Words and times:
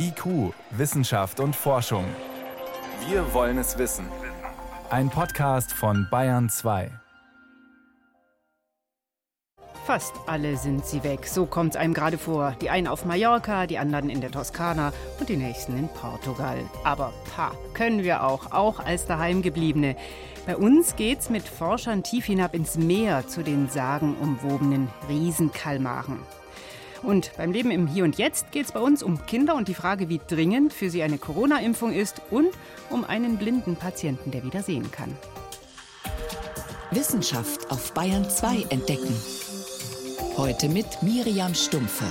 IQ, 0.00 0.54
Wissenschaft 0.70 1.40
und 1.40 1.56
Forschung. 1.56 2.04
Wir 3.08 3.34
wollen 3.34 3.58
es 3.58 3.78
wissen. 3.78 4.06
Ein 4.90 5.10
Podcast 5.10 5.72
von 5.72 6.06
Bayern 6.08 6.48
2. 6.48 6.90
Fast 9.84 10.12
alle 10.26 10.56
sind 10.56 10.86
sie 10.86 11.02
weg, 11.02 11.26
so 11.26 11.46
kommt 11.46 11.74
es 11.74 11.76
einem 11.80 11.94
gerade 11.94 12.16
vor. 12.16 12.54
Die 12.60 12.70
einen 12.70 12.86
auf 12.86 13.06
Mallorca, 13.06 13.66
die 13.66 13.78
anderen 13.78 14.08
in 14.08 14.20
der 14.20 14.30
Toskana 14.30 14.92
und 15.18 15.28
die 15.28 15.36
nächsten 15.36 15.76
in 15.76 15.88
Portugal. 15.88 16.58
Aber 16.84 17.12
pa, 17.34 17.52
können 17.74 18.04
wir 18.04 18.22
auch, 18.22 18.52
auch 18.52 18.78
als 18.78 19.06
Daheimgebliebene. 19.06 19.96
Bei 20.46 20.56
uns 20.56 20.94
geht's 20.94 21.28
mit 21.28 21.48
Forschern 21.48 22.04
tief 22.04 22.26
hinab 22.26 22.54
ins 22.54 22.76
Meer 22.76 23.26
zu 23.26 23.42
den 23.42 23.68
sagenumwobenen 23.68 24.88
Riesenkalmaren. 25.08 26.20
Und 27.02 27.32
beim 27.36 27.52
Leben 27.52 27.70
im 27.70 27.86
Hier 27.86 28.04
und 28.04 28.18
Jetzt 28.18 28.50
geht 28.52 28.66
es 28.66 28.72
bei 28.72 28.80
uns 28.80 29.02
um 29.02 29.24
Kinder 29.26 29.54
und 29.54 29.68
die 29.68 29.74
Frage, 29.74 30.08
wie 30.08 30.20
dringend 30.26 30.72
für 30.72 30.90
sie 30.90 31.02
eine 31.02 31.18
Corona-Impfung 31.18 31.92
ist 31.92 32.22
und 32.30 32.50
um 32.90 33.04
einen 33.04 33.36
blinden 33.36 33.76
Patienten, 33.76 34.30
der 34.30 34.44
wieder 34.44 34.62
sehen 34.62 34.90
kann. 34.90 35.16
Wissenschaft 36.90 37.70
auf 37.70 37.92
Bayern 37.92 38.28
2 38.28 38.66
entdecken. 38.70 39.14
Heute 40.36 40.68
mit 40.68 41.02
Miriam 41.02 41.54
Stumpfe. 41.54 42.06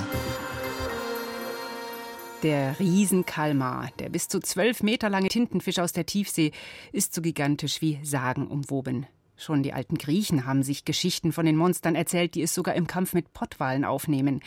Der 2.44 2.80
Riesenkalmar, 2.80 3.90
der 3.98 4.10
bis 4.10 4.28
zu 4.28 4.40
zwölf 4.40 4.84
Meter 4.84 5.10
lange 5.10 5.28
Tintenfisch 5.28 5.80
aus 5.80 5.94
der 5.94 6.06
Tiefsee, 6.06 6.52
ist 6.92 7.16
so 7.16 7.22
gigantisch 7.22 7.82
wie 7.82 8.00
sagenumwoben. 8.04 9.08
Schon 9.38 9.62
die 9.62 9.72
alten 9.72 9.98
Griechen 9.98 10.46
haben 10.46 10.64
sich 10.64 10.84
Geschichten 10.84 11.32
von 11.32 11.46
den 11.46 11.56
Monstern 11.56 11.96
erzählt, 11.96 12.34
die 12.34 12.42
es 12.42 12.54
sogar 12.54 12.74
im 12.74 12.88
Kampf 12.88 13.14
mit 13.14 13.34
Pottwalen 13.34 13.86
aufnehmen. 13.86 14.42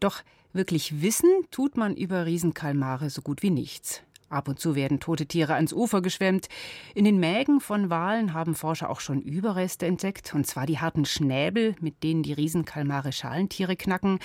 Doch 0.00 0.22
wirklich 0.54 1.02
wissen 1.02 1.30
tut 1.50 1.76
man 1.76 1.94
über 1.94 2.24
Riesenkalmare 2.24 3.10
so 3.10 3.20
gut 3.20 3.42
wie 3.42 3.50
nichts. 3.50 4.02
Ab 4.30 4.48
und 4.48 4.58
zu 4.58 4.74
werden 4.76 5.00
tote 5.00 5.26
Tiere 5.26 5.54
ans 5.54 5.72
Ufer 5.72 6.00
geschwemmt. 6.00 6.48
In 6.94 7.04
den 7.04 7.18
Mägen 7.18 7.60
von 7.60 7.90
Walen 7.90 8.32
haben 8.32 8.54
Forscher 8.54 8.88
auch 8.88 9.00
schon 9.00 9.20
Überreste 9.20 9.86
entdeckt, 9.86 10.32
und 10.34 10.46
zwar 10.46 10.66
die 10.66 10.78
harten 10.78 11.04
Schnäbel, 11.04 11.74
mit 11.80 12.02
denen 12.04 12.22
die 12.22 12.32
Riesenkalmare 12.32 13.12
Schalentiere 13.12 13.76
knacken. 13.76 14.20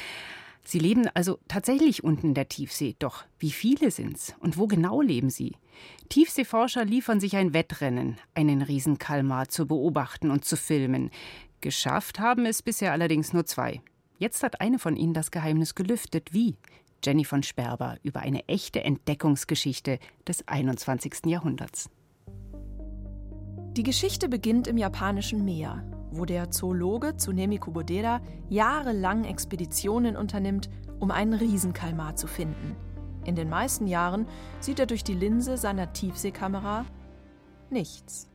Sie 0.68 0.80
leben 0.80 1.08
also 1.14 1.38
tatsächlich 1.48 2.04
unten 2.04 2.30
in 2.30 2.34
der 2.34 2.50
Tiefsee. 2.50 2.96
Doch 2.98 3.24
wie 3.38 3.52
viele 3.52 3.92
sind's? 3.92 4.34
Und 4.40 4.58
wo 4.58 4.66
genau 4.66 5.00
leben 5.00 5.30
sie? 5.30 5.54
Tiefseeforscher 6.10 6.84
liefern 6.84 7.20
sich 7.20 7.36
ein 7.36 7.54
Wettrennen, 7.54 8.18
einen 8.34 8.64
Riesenkalmar 8.64 9.48
zu 9.48 9.68
beobachten 9.68 10.32
und 10.32 10.44
zu 10.44 10.58
filmen. 10.58 11.12
Geschafft 11.62 12.20
haben 12.20 12.48
es 12.48 12.64
bisher 12.64 12.92
allerdings 12.92 13.32
nur 13.32 13.46
zwei. 13.46 13.82
Jetzt 14.18 14.42
hat 14.42 14.60
eine 14.60 14.80
von 14.80 14.96
ihnen 14.96 15.14
das 15.14 15.30
Geheimnis 15.30 15.76
gelüftet. 15.76 16.34
Wie? 16.34 16.56
Jenny 17.04 17.26
von 17.26 17.44
Sperber 17.44 17.98
über 18.02 18.22
eine 18.22 18.48
echte 18.48 18.84
Entdeckungsgeschichte 18.84 20.00
des 20.28 20.48
21. 20.48 21.28
Jahrhunderts. 21.28 21.92
Die 23.78 23.84
Geschichte 23.84 24.30
beginnt 24.30 24.68
im 24.68 24.78
japanischen 24.78 25.46
Meer 25.46 25.86
wo 26.18 26.26
der 26.26 26.52
Zoologe 26.52 27.16
Tsunemi 27.16 27.58
Kubodera 27.58 28.22
jahrelang 28.50 29.24
Expeditionen 29.26 30.16
unternimmt, 30.16 30.70
um 31.00 31.12
einen 31.12 31.34
Riesenkalmar 31.34 32.16
zu 32.16 32.28
finden. 32.28 32.76
In 33.26 33.36
den 33.36 33.50
meisten 33.50 33.88
Jahren 33.88 34.28
sieht 34.60 34.80
er 34.80 34.86
durch 34.86 35.04
die 35.04 35.14
Linse 35.14 35.58
seiner 35.58 35.94
Tiefseekamera 35.94 36.86
nichts. 37.70 38.30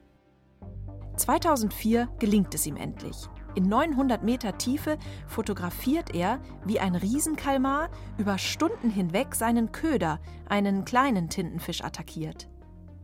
2004 1.16 2.08
gelingt 2.18 2.54
es 2.54 2.66
ihm 2.66 2.76
endlich. 2.76 3.28
In 3.54 3.68
900 3.68 4.22
Meter 4.22 4.58
Tiefe 4.58 4.96
fotografiert 5.26 6.14
er, 6.14 6.40
wie 6.64 6.78
ein 6.78 6.94
Riesenkalmar 6.94 7.90
über 8.16 8.38
Stunden 8.38 8.90
hinweg 8.90 9.34
seinen 9.34 9.72
Köder, 9.72 10.20
einen 10.48 10.84
kleinen 10.84 11.28
Tintenfisch, 11.28 11.82
attackiert. 11.82 12.48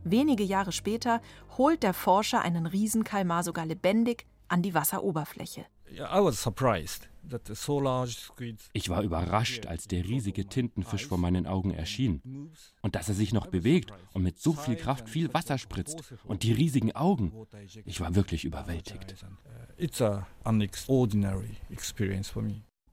Wenige 0.03 0.43
Jahre 0.43 0.71
später 0.71 1.21
holt 1.57 1.83
der 1.83 1.93
Forscher 1.93 2.41
einen 2.41 2.65
Riesenkalmar 2.65 3.43
sogar 3.43 3.65
lebendig 3.65 4.25
an 4.49 4.61
die 4.61 4.73
Wasseroberfläche. 4.73 5.65
Ich 8.73 8.89
war 8.89 9.03
überrascht, 9.03 9.65
als 9.65 9.87
der 9.87 10.03
riesige 10.03 10.45
Tintenfisch 10.47 11.05
vor 11.07 11.17
meinen 11.17 11.47
Augen 11.47 11.71
erschien. 11.71 12.51
Und 12.81 12.95
dass 12.95 13.09
er 13.09 13.15
sich 13.15 13.33
noch 13.33 13.47
bewegt 13.47 13.91
und 14.13 14.23
mit 14.23 14.39
so 14.39 14.53
viel 14.53 14.75
Kraft 14.75 15.09
viel 15.09 15.33
Wasser 15.33 15.57
spritzt. 15.57 16.13
Und 16.25 16.43
die 16.43 16.53
riesigen 16.53 16.95
Augen. 16.95 17.33
Ich 17.85 17.99
war 17.99 18.15
wirklich 18.15 18.45
überwältigt. 18.45 19.15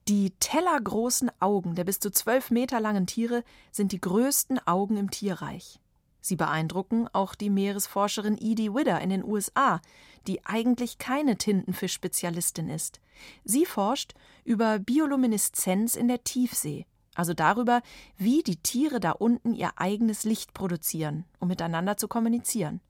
Die 0.09 0.33
tellergroßen 0.39 1.31
Augen 1.41 1.75
der 1.77 1.85
bis 1.85 1.99
zu 1.99 2.11
zwölf 2.11 2.51
Meter 2.51 2.79
langen 2.79 3.07
Tiere 3.07 3.43
sind 3.73 3.93
die 3.93 4.01
größten 4.01 4.59
Augen 4.67 4.99
im 4.99 5.11
Tierreich. 5.11 5.81
Sie 6.27 6.37
beeindrucken 6.37 7.07
auch 7.13 7.35
die 7.35 7.51
Meeresforscherin 7.51 8.39
Edie 8.41 8.73
Widder 8.73 8.99
in 9.03 9.11
den 9.11 9.23
USA, 9.23 9.83
die 10.27 10.43
eigentlich 10.47 10.97
keine 10.97 11.37
Tintenfisch-Spezialistin 11.37 12.71
ist. 12.71 12.99
Sie 13.45 13.67
forscht 13.67 14.15
über 14.43 14.79
Biolumineszenz 14.79 15.97
in 15.97 16.09
der 16.09 16.25
Tiefsee, 16.25 16.87
also 17.15 17.35
darüber, 17.35 17.83
wie 18.17 18.43
die 18.43 18.57
Tiere 18.57 19.01
da 19.01 19.11
unten 19.11 19.53
ihr 19.53 19.73
eigenes 19.77 20.25
Licht 20.25 20.55
produzieren, 20.55 21.27
um 21.41 21.49
miteinander 21.49 21.99
zu 21.99 22.09
kommunizieren. 22.09 22.81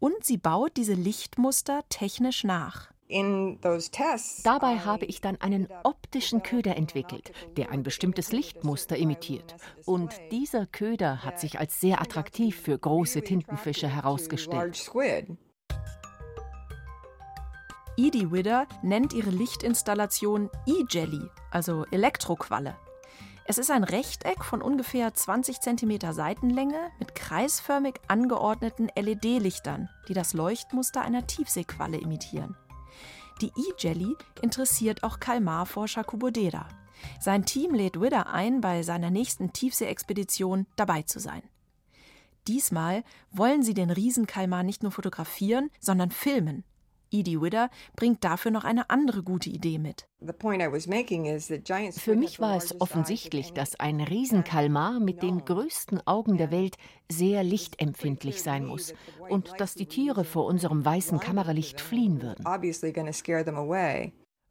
Und 0.00 0.24
sie 0.24 0.36
baut 0.36 0.76
diese 0.76 0.94
Lichtmuster 0.94 1.84
technisch 1.90 2.42
nach. 2.42 2.90
Dabei 3.10 4.78
habe 4.78 5.04
ich 5.06 5.20
dann 5.20 5.40
einen 5.40 5.68
optischen 5.84 6.42
Köder 6.42 6.76
entwickelt, 6.76 7.32
der 7.56 7.70
ein 7.70 7.82
bestimmtes 7.82 8.32
Lichtmuster 8.32 8.96
imitiert. 8.96 9.56
Und 9.86 10.14
dieser 10.30 10.66
Köder 10.66 11.24
hat 11.24 11.40
sich 11.40 11.58
als 11.58 11.80
sehr 11.80 12.00
attraktiv 12.02 12.60
für 12.60 12.78
große 12.78 13.22
Tintenfische 13.22 13.88
herausgestellt. 13.88 14.90
Edie 17.96 18.30
Widder 18.30 18.66
nennt 18.82 19.12
ihre 19.12 19.30
Lichtinstallation 19.30 20.50
E-Jelly, 20.66 21.22
also 21.50 21.84
Elektroqualle. 21.90 22.76
Es 23.44 23.56
ist 23.56 23.70
ein 23.70 23.82
Rechteck 23.82 24.44
von 24.44 24.60
ungefähr 24.60 25.14
20 25.14 25.60
cm 25.60 26.12
Seitenlänge 26.12 26.90
mit 26.98 27.14
kreisförmig 27.14 27.94
angeordneten 28.06 28.88
LED-Lichtern, 28.94 29.88
die 30.06 30.12
das 30.14 30.34
Leuchtmuster 30.34 31.00
einer 31.00 31.26
Tiefseequalle 31.26 31.96
imitieren. 31.96 32.56
Die 33.40 33.52
E-Jelly 33.56 34.16
interessiert 34.42 35.04
auch 35.04 35.20
Kalmarforscher 35.20 36.02
Kubodera. 36.02 36.68
Sein 37.20 37.44
Team 37.44 37.72
lädt 37.72 38.00
Widder 38.00 38.28
ein, 38.32 38.60
bei 38.60 38.82
seiner 38.82 39.10
nächsten 39.10 39.52
Tiefseeexpedition 39.52 40.66
dabei 40.74 41.02
zu 41.02 41.20
sein. 41.20 41.42
Diesmal 42.48 43.04
wollen 43.30 43.62
sie 43.62 43.74
den 43.74 43.90
Riesenkalmar 43.90 44.64
nicht 44.64 44.82
nur 44.82 44.90
fotografieren, 44.90 45.70
sondern 45.78 46.10
filmen 46.10 46.64
Edie 47.10 47.40
Widder 47.40 47.70
bringt 47.96 48.24
dafür 48.24 48.50
noch 48.50 48.64
eine 48.64 48.90
andere 48.90 49.22
gute 49.22 49.50
Idee 49.50 49.78
mit. 49.78 50.08
Für 50.20 52.16
mich 52.16 52.40
war 52.40 52.56
es 52.56 52.80
offensichtlich, 52.80 53.52
dass 53.52 53.78
ein 53.78 54.00
Riesenkalmar 54.00 55.00
mit 55.00 55.22
den 55.22 55.44
größten 55.44 56.06
Augen 56.06 56.36
der 56.38 56.50
Welt 56.50 56.76
sehr 57.10 57.44
lichtempfindlich 57.44 58.42
sein 58.42 58.66
muss 58.66 58.94
und 59.28 59.52
dass 59.58 59.74
die 59.74 59.86
Tiere 59.86 60.24
vor 60.24 60.46
unserem 60.46 60.84
weißen 60.84 61.20
Kameralicht 61.20 61.80
fliehen 61.80 62.20
würden. 62.22 62.44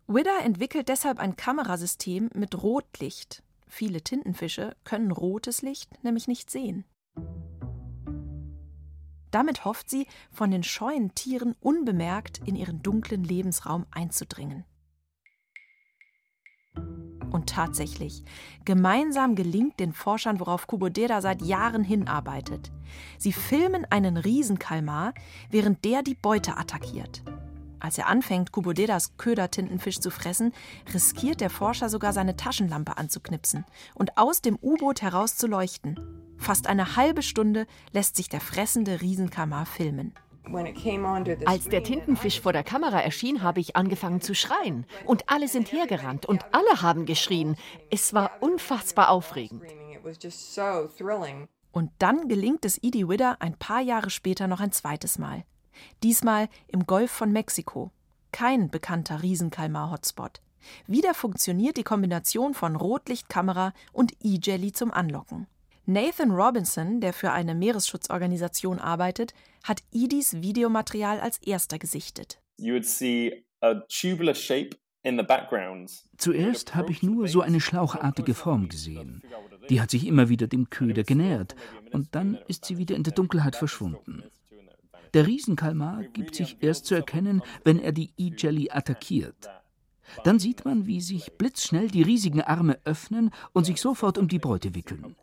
Widder 0.10 0.40
entwickelt 0.44 0.88
deshalb 0.88 1.20
ein 1.20 1.36
Kamerasystem 1.36 2.30
mit 2.34 2.64
Rotlicht. 2.64 3.44
Viele 3.68 4.02
Tintenfische 4.02 4.76
können 4.86 5.12
rotes 5.12 5.62
Licht 5.62 6.04
nämlich 6.04 6.28
nicht 6.28 6.50
sehen. 6.50 6.86
Damit 9.32 9.66
hofft 9.66 9.90
sie, 9.90 10.08
von 10.32 10.52
den 10.52 10.64
scheuen 10.64 11.14
Tieren 11.16 11.56
unbemerkt 11.60 12.40
in 12.46 12.56
ihren 12.56 12.82
dunklen 12.82 13.24
Lebensraum 13.24 13.86
einzudringen. 13.92 14.66
Und 17.32 17.50
tatsächlich, 17.50 18.24
gemeinsam 18.64 19.36
gelingt 19.36 19.80
den 19.80 19.92
Forschern, 19.92 20.40
worauf 20.40 20.66
Kubodera 20.68 21.22
seit 21.22 21.42
Jahren 21.42 21.84
hinarbeitet. 21.84 22.72
Sie 23.18 23.34
filmen 23.34 23.86
einen 23.86 24.18
Riesenkalmar, 24.18 25.14
während 25.50 25.84
der 25.84 26.04
die 26.04 26.16
Beute 26.16 26.58
attackiert. 26.58 27.24
Als 27.80 27.98
er 27.98 28.08
anfängt, 28.08 28.52
Kuboderas 28.52 29.18
Ködertintenfisch 29.18 30.00
zu 30.00 30.10
fressen, 30.10 30.54
riskiert 30.94 31.42
der 31.42 31.50
Forscher 31.50 31.90
sogar 31.90 32.14
seine 32.14 32.36
Taschenlampe 32.36 32.98
anzuknipsen 32.98 33.66
und 33.94 34.18
aus 34.18 34.42
dem 34.42 34.58
U-Boot 34.62 35.02
herauszuleuchten. 35.02 36.00
Fast 36.38 36.68
eine 36.68 36.96
halbe 36.96 37.22
Stunde 37.22 37.68
lässt 37.92 38.16
sich 38.16 38.30
der 38.30 38.42
fressende 38.42 39.02
Riesenkamar 39.02 39.66
filmen. 39.66 40.14
Als 41.46 41.66
der 41.66 41.84
Tintenfisch 41.84 42.40
vor 42.40 42.54
der 42.54 42.64
Kamera 42.64 43.02
erschien, 43.02 43.44
habe 43.44 43.60
ich 43.60 43.76
angefangen 43.76 44.22
zu 44.22 44.34
schreien. 44.34 44.86
Und 45.06 45.30
alle 45.30 45.48
sind 45.48 45.72
hergerannt 45.72 46.26
und 46.26 46.46
alle 46.54 46.82
haben 46.82 47.06
geschrien. 47.06 47.58
Es 47.90 48.14
war 48.14 48.32
unfassbar 48.40 49.10
aufregend. 49.10 49.64
Und 51.72 51.92
dann 52.00 52.28
gelingt 52.28 52.66
es 52.66 52.82
Edie 52.82 53.08
Widder 53.10 53.38
ein 53.40 53.58
paar 53.58 53.82
Jahre 53.82 54.10
später 54.10 54.48
noch 54.48 54.62
ein 54.62 54.72
zweites 54.72 55.20
Mal. 55.20 55.44
Diesmal 56.04 56.50
im 56.68 56.86
Golf 56.86 57.12
von 57.12 57.32
Mexiko. 57.32 57.92
Kein 58.32 58.70
bekannter 58.70 59.22
Riesenkalmar-Hotspot. 59.22 60.42
Wieder 60.86 61.14
funktioniert 61.14 61.78
die 61.78 61.84
Kombination 61.84 62.54
von 62.54 62.76
Rotlichtkamera 62.76 63.74
und 63.94 64.14
E-Jelly 64.22 64.74
zum 64.74 64.92
Anlocken. 64.92 65.48
Nathan 65.86 66.32
Robinson, 66.32 67.00
der 67.00 67.14
für 67.14 67.32
eine 67.32 67.56
Meeresschutzorganisation 67.56 68.80
arbeitet, 68.80 69.34
hat 69.64 69.84
Edis 69.94 70.42
Videomaterial 70.42 71.20
als 71.22 71.38
erster 71.38 71.80
gesichtet. 71.80 72.42
You 72.58 72.74
would 72.74 72.86
see 72.86 73.46
a 73.62 73.76
tubular 73.88 74.36
shape 74.36 74.72
Zuerst 76.18 76.76
habe 76.76 76.92
ich 76.92 77.04
nur 77.04 77.28
so 77.28 77.42
eine 77.42 77.62
schlauchartige 77.62 78.34
Form 78.34 78.68
gesehen. 78.68 79.22
Die 79.70 79.80
hat 79.80 79.92
sich 79.92 80.06
immer 80.06 80.28
wieder 80.28 80.48
dem 80.48 80.70
Köder 80.70 81.04
genähert 81.04 81.56
und 81.92 82.14
dann 82.14 82.38
ist 82.48 82.66
sie 82.66 82.78
wieder 82.78 82.96
in 82.96 83.04
der 83.04 83.14
Dunkelheit 83.14 83.56
verschwunden. 83.56 84.24
Der 85.14 85.28
Riesenkalmar 85.28 86.04
gibt 86.14 86.36
sich 86.36 86.58
erst 86.62 86.86
zu 86.86 86.96
erkennen, 86.96 87.42
wenn 87.64 87.80
er 87.80 87.92
die 87.92 88.12
E-Jelly 88.18 88.70
attackiert. 88.72 89.50
Dann 90.24 90.40
sieht 90.40 90.66
man, 90.66 90.86
wie 90.86 91.02
sich 91.02 91.34
blitzschnell 91.34 91.90
die 91.90 92.02
riesigen 92.02 92.42
Arme 92.42 92.80
öffnen 92.86 93.32
und 93.54 93.66
sich 93.66 93.82
sofort 93.82 94.18
um 94.18 94.28
die 94.28 94.40
Beute 94.40 94.74
wickeln. 94.74 95.16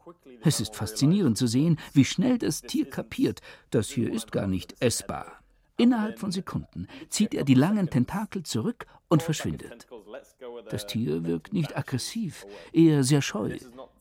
Es 0.42 0.60
ist 0.60 0.76
faszinierend 0.76 1.38
zu 1.38 1.46
sehen, 1.46 1.78
wie 1.92 2.04
schnell 2.04 2.38
das 2.38 2.60
Tier 2.60 2.88
kapiert, 2.88 3.40
das 3.70 3.88
hier 3.88 4.12
ist 4.12 4.30
gar 4.30 4.46
nicht 4.46 4.74
essbar. 4.80 5.40
Innerhalb 5.76 6.18
von 6.20 6.30
Sekunden 6.30 6.86
zieht 7.08 7.34
er 7.34 7.44
die 7.44 7.54
langen 7.54 7.90
Tentakel 7.90 8.42
zurück 8.44 8.86
und 9.08 9.22
verschwindet. 9.22 9.88
Das 10.68 10.86
Tier 10.86 11.24
wirkt 11.24 11.52
nicht 11.52 11.76
aggressiv, 11.76 12.46
eher 12.72 13.02
sehr 13.02 13.22
scheu. 13.22 13.56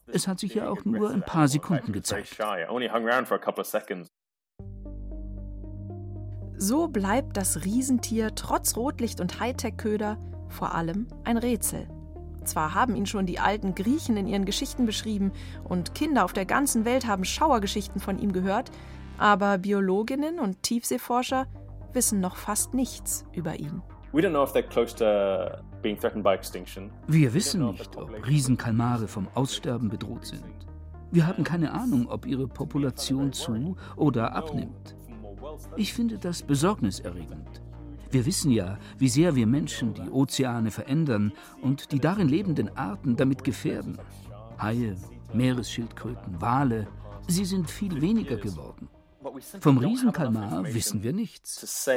Es 0.07 0.27
hat 0.27 0.39
sich 0.39 0.53
ja 0.53 0.69
auch 0.69 0.85
nur 0.85 1.09
ein 1.09 1.23
paar 1.23 1.47
Sekunden 1.47 1.93
gezeigt. 1.93 2.37
So 6.65 6.87
bleibt 6.87 7.35
das 7.35 7.65
Riesentier 7.65 8.35
trotz 8.35 8.77
Rotlicht 8.77 9.19
und 9.19 9.41
Hightech-Köder 9.41 10.17
vor 10.47 10.73
allem 10.73 11.07
ein 11.25 11.35
Rätsel. 11.35 11.89
Zwar 12.45 12.73
haben 12.73 12.95
ihn 12.95 13.05
schon 13.05 13.25
die 13.25 13.37
alten 13.37 13.75
Griechen 13.75 14.15
in 14.15 14.27
ihren 14.27 14.45
Geschichten 14.45 14.85
beschrieben 14.85 15.33
und 15.65 15.93
Kinder 15.93 16.23
auf 16.23 16.31
der 16.31 16.45
ganzen 16.45 16.85
Welt 16.85 17.05
haben 17.05 17.25
Schauergeschichten 17.25 17.99
von 17.99 18.17
ihm 18.17 18.31
gehört, 18.31 18.71
aber 19.17 19.57
Biologinnen 19.57 20.39
und 20.39 20.63
Tiefseeforscher 20.63 21.47
wissen 21.91 22.21
noch 22.21 22.37
fast 22.37 22.73
nichts 22.73 23.25
über 23.33 23.59
ihn. 23.59 23.81
Wir 27.07 27.33
wissen 27.33 27.71
nicht, 27.71 27.97
ob 27.97 28.25
Riesenkalmare 28.25 29.09
vom 29.09 29.27
Aussterben 29.33 29.89
bedroht 29.89 30.27
sind. 30.27 30.45
Wir 31.11 31.27
haben 31.27 31.43
keine 31.43 31.73
Ahnung, 31.73 32.07
ob 32.07 32.25
ihre 32.25 32.47
Population 32.47 33.33
zu 33.33 33.75
oder 33.97 34.33
abnimmt. 34.33 34.95
Ich 35.75 35.93
finde 35.93 36.17
das 36.17 36.41
besorgniserregend. 36.43 37.61
Wir 38.11 38.25
wissen 38.25 38.51
ja, 38.51 38.77
wie 38.99 39.09
sehr 39.09 39.35
wir 39.35 39.47
Menschen 39.47 39.95
die 39.95 40.09
Ozeane 40.09 40.69
verändern 40.69 41.33
und 41.61 41.91
die 41.91 41.99
darin 41.99 42.29
lebenden 42.29 42.75
Arten 42.77 43.15
damit 43.15 43.43
gefährden. 43.43 43.97
Haie, 44.61 44.95
Meeresschildkröten, 45.33 46.39
Wale, 46.39 46.87
sie 47.27 47.45
sind 47.45 47.69
viel 47.71 48.01
weniger 48.01 48.37
geworden. 48.37 48.87
Vom 49.61 49.77
Riesenkalmar 49.79 50.63
wissen 50.65 51.01
wir 51.01 51.13
nichts. 51.13 51.87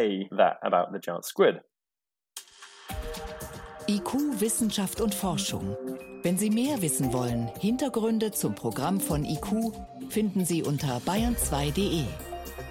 IQ 3.89 4.41
Wissenschaft 4.41 5.01
und 5.01 5.15
Forschung. 5.15 5.77
Wenn 6.23 6.39
Sie 6.39 6.51
mehr 6.51 6.83
wissen 6.83 7.13
wollen, 7.13 7.49
Hintergründe 7.61 8.33
zum 8.33 8.55
Programm 8.55 9.01
von 9.01 9.25
IQ 9.25 9.73
finden 10.09 10.45
Sie 10.45 10.63
unter 10.63 10.99
bayern2.de. 10.99 12.05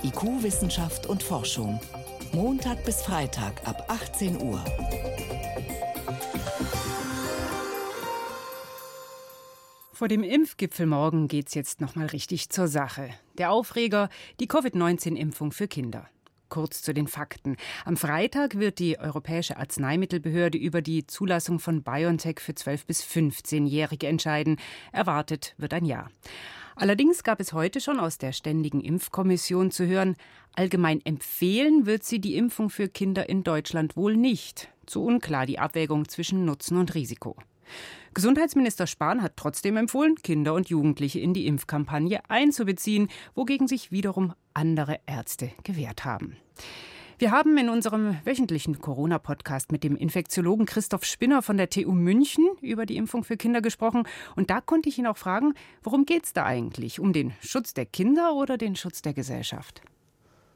IQ 0.03 0.43
Wissenschaft 0.43 1.07
und 1.07 1.23
Forschung. 1.23 1.79
Montag 2.33 2.83
bis 2.85 3.01
Freitag 3.01 3.67
ab 3.67 3.85
18 3.87 4.41
Uhr. 4.41 4.63
Vor 9.93 10.07
dem 10.07 10.23
Impfgipfel 10.23 10.85
morgen 10.85 11.27
geht's 11.27 11.53
jetzt 11.53 11.81
nochmal 11.81 12.07
richtig 12.07 12.49
zur 12.49 12.67
Sache. 12.67 13.09
Der 13.37 13.51
Aufreger, 13.51 14.09
die 14.39 14.47
Covid-19-Impfung 14.47 15.51
für 15.51 15.67
Kinder. 15.67 16.09
Kurz 16.49 16.81
zu 16.81 16.93
den 16.93 17.07
Fakten. 17.07 17.55
Am 17.85 17.97
Freitag 17.97 18.59
wird 18.59 18.79
die 18.79 18.99
Europäische 18.99 19.57
Arzneimittelbehörde 19.57 20.57
über 20.57 20.81
die 20.81 21.07
Zulassung 21.07 21.59
von 21.59 21.81
BioNTech 21.81 22.39
für 22.39 22.51
12- 22.51 22.85
bis 22.85 23.03
15-Jährige 23.03 24.07
entscheiden. 24.07 24.57
Erwartet 24.91 25.55
wird 25.57 25.73
ein 25.73 25.85
Ja. 25.85 26.07
Allerdings 26.75 27.23
gab 27.23 27.39
es 27.39 27.53
heute 27.53 27.79
schon 27.79 27.99
aus 27.99 28.17
der 28.17 28.33
Ständigen 28.33 28.81
Impfkommission 28.81 29.71
zu 29.71 29.87
hören, 29.87 30.17
allgemein 30.53 30.99
empfehlen 31.05 31.85
wird 31.85 32.03
sie 32.03 32.19
die 32.19 32.35
Impfung 32.35 32.69
für 32.69 32.89
Kinder 32.89 33.29
in 33.29 33.43
Deutschland 33.43 33.95
wohl 33.95 34.17
nicht. 34.17 34.69
Zu 34.85 35.03
unklar 35.03 35.45
die 35.45 35.57
Abwägung 35.57 36.07
zwischen 36.09 36.43
Nutzen 36.43 36.77
und 36.77 36.93
Risiko. 36.93 37.37
Gesundheitsminister 38.13 38.87
Spahn 38.87 39.21
hat 39.21 39.33
trotzdem 39.37 39.77
empfohlen, 39.77 40.15
Kinder 40.15 40.53
und 40.53 40.69
Jugendliche 40.69 41.19
in 41.19 41.33
die 41.33 41.47
Impfkampagne 41.47 42.19
einzubeziehen, 42.29 43.09
wogegen 43.33 43.67
sich 43.67 43.91
wiederum 43.91 44.33
andere 44.53 44.99
Ärzte 45.05 45.51
gewehrt 45.63 46.05
haben. 46.05 46.37
Wir 47.17 47.31
haben 47.31 47.57
in 47.57 47.69
unserem 47.69 48.17
wöchentlichen 48.25 48.81
Corona-Podcast 48.81 49.71
mit 49.71 49.85
dem 49.85 49.95
Infektiologen 49.95 50.65
Christoph 50.65 51.05
Spinner 51.05 51.41
von 51.41 51.55
der 51.55 51.69
TU 51.69 51.93
München 51.93 52.45
über 52.59 52.85
die 52.85 52.97
Impfung 52.97 53.23
für 53.23 53.37
Kinder 53.37 53.61
gesprochen. 53.61 54.03
Und 54.35 54.49
da 54.49 54.59
konnte 54.59 54.89
ich 54.89 54.99
ihn 54.99 55.07
auch 55.07 55.15
fragen, 55.15 55.53
worum 55.81 56.05
geht 56.05 56.25
es 56.25 56.33
da 56.33 56.43
eigentlich? 56.43 56.99
Um 56.99 57.13
den 57.13 57.31
Schutz 57.39 57.73
der 57.73 57.85
Kinder 57.85 58.35
oder 58.35 58.57
den 58.57 58.75
Schutz 58.75 59.01
der 59.01 59.13
Gesellschaft? 59.13 59.81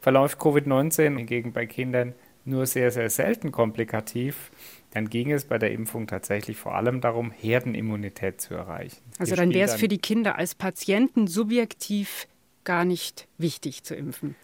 Verläuft 0.00 0.38
Covid-19 0.40 1.16
hingegen 1.16 1.52
bei 1.52 1.66
Kindern 1.66 2.14
nur 2.44 2.66
sehr, 2.66 2.90
sehr 2.90 3.10
selten 3.10 3.52
komplikativ, 3.52 4.50
dann 4.94 5.10
ging 5.10 5.32
es 5.32 5.44
bei 5.44 5.58
der 5.58 5.72
Impfung 5.72 6.06
tatsächlich 6.06 6.56
vor 6.56 6.76
allem 6.76 7.00
darum, 7.00 7.32
Herdenimmunität 7.32 8.40
zu 8.40 8.54
erreichen. 8.54 9.02
Also 9.18 9.32
Wir 9.32 9.36
dann 9.36 9.52
wäre 9.52 9.68
es 9.68 9.74
für 9.74 9.88
die 9.88 9.98
Kinder 9.98 10.38
als 10.38 10.54
Patienten 10.54 11.26
subjektiv 11.26 12.28
gar 12.62 12.84
nicht 12.84 13.26
wichtig 13.36 13.82
zu 13.82 13.96
impfen. 13.96 14.36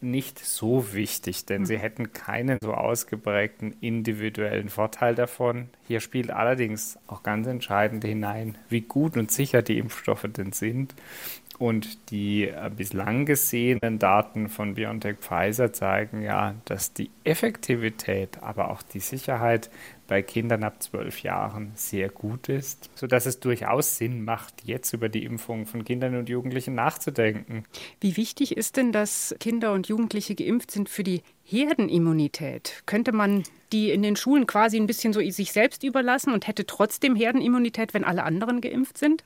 Nicht 0.00 0.38
so 0.38 0.94
wichtig, 0.94 1.44
denn 1.44 1.62
hm. 1.62 1.66
sie 1.66 1.78
hätten 1.78 2.12
keinen 2.12 2.58
so 2.62 2.72
ausgeprägten 2.72 3.76
individuellen 3.80 4.70
Vorteil 4.70 5.14
davon. 5.14 5.68
Hier 5.86 6.00
spielt 6.00 6.30
allerdings 6.30 6.96
auch 7.06 7.22
ganz 7.22 7.48
entscheidend 7.48 8.04
hinein, 8.04 8.56
wie 8.68 8.80
gut 8.80 9.16
und 9.16 9.30
sicher 9.30 9.60
die 9.60 9.76
Impfstoffe 9.76 10.26
denn 10.28 10.52
sind. 10.52 10.94
Und 11.60 12.10
die 12.10 12.48
äh, 12.48 12.70
bislang 12.74 13.26
gesehenen 13.26 13.98
Daten 13.98 14.48
von 14.48 14.76
BioNTech 14.76 15.18
Pfizer 15.18 15.74
zeigen 15.74 16.22
ja, 16.22 16.54
dass 16.64 16.94
die 16.94 17.10
Effektivität, 17.22 18.42
aber 18.42 18.70
auch 18.70 18.80
die 18.80 19.00
Sicherheit 19.00 19.68
bei 20.08 20.22
Kindern 20.22 20.64
ab 20.64 20.82
zwölf 20.82 21.22
Jahren 21.22 21.72
sehr 21.74 22.08
gut 22.08 22.48
ist, 22.48 22.88
sodass 22.94 23.26
es 23.26 23.40
durchaus 23.40 23.98
Sinn 23.98 24.24
macht, 24.24 24.64
jetzt 24.64 24.94
über 24.94 25.10
die 25.10 25.22
Impfung 25.22 25.66
von 25.66 25.84
Kindern 25.84 26.16
und 26.16 26.30
Jugendlichen 26.30 26.74
nachzudenken. 26.74 27.64
Wie 28.00 28.16
wichtig 28.16 28.56
ist 28.56 28.78
denn, 28.78 28.90
dass 28.90 29.36
Kinder 29.38 29.74
und 29.74 29.86
Jugendliche 29.86 30.34
geimpft 30.34 30.70
sind 30.70 30.88
für 30.88 31.04
die 31.04 31.20
Herdenimmunität? 31.44 32.84
Könnte 32.86 33.12
man 33.12 33.42
die 33.70 33.90
in 33.90 34.02
den 34.02 34.16
Schulen 34.16 34.46
quasi 34.46 34.78
ein 34.78 34.86
bisschen 34.86 35.12
so 35.12 35.20
sich 35.20 35.52
selbst 35.52 35.84
überlassen 35.84 36.32
und 36.32 36.46
hätte 36.46 36.64
trotzdem 36.64 37.16
Herdenimmunität, 37.16 37.92
wenn 37.92 38.04
alle 38.04 38.22
anderen 38.22 38.62
geimpft 38.62 38.96
sind? 38.96 39.24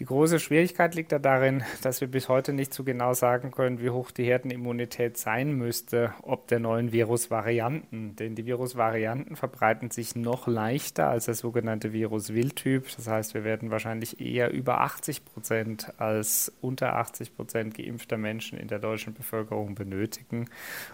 Die 0.00 0.06
große 0.06 0.40
Schwierigkeit 0.40 0.96
liegt 0.96 1.12
da 1.12 1.20
darin, 1.20 1.62
dass 1.82 2.00
wir 2.00 2.08
bis 2.08 2.28
heute 2.28 2.52
nicht 2.52 2.74
so 2.74 2.82
genau 2.82 3.14
sagen 3.14 3.52
können, 3.52 3.80
wie 3.80 3.90
hoch 3.90 4.10
die 4.10 4.24
Herdenimmunität 4.24 5.16
sein 5.16 5.52
müsste, 5.52 6.12
ob 6.22 6.48
der 6.48 6.58
neuen 6.58 6.90
Virusvarianten. 6.90 8.16
Denn 8.16 8.34
die 8.34 8.44
Virusvarianten 8.44 9.36
verbreiten 9.36 9.92
sich 9.92 10.16
noch 10.16 10.48
leichter 10.48 11.06
als 11.10 11.26
der 11.26 11.34
sogenannte 11.34 11.92
Virus-Wildtyp. 11.92 12.88
Das 12.96 13.06
heißt, 13.06 13.34
wir 13.34 13.44
werden 13.44 13.70
wahrscheinlich 13.70 14.20
eher 14.20 14.50
über 14.50 14.80
80 14.80 15.24
Prozent 15.24 15.92
als 16.00 16.52
unter 16.60 16.96
80 16.96 17.36
Prozent 17.36 17.76
geimpfter 17.76 18.16
Menschen 18.16 18.58
in 18.58 18.66
der 18.66 18.80
deutschen 18.80 19.14
Bevölkerung 19.14 19.76
benötigen. 19.76 20.50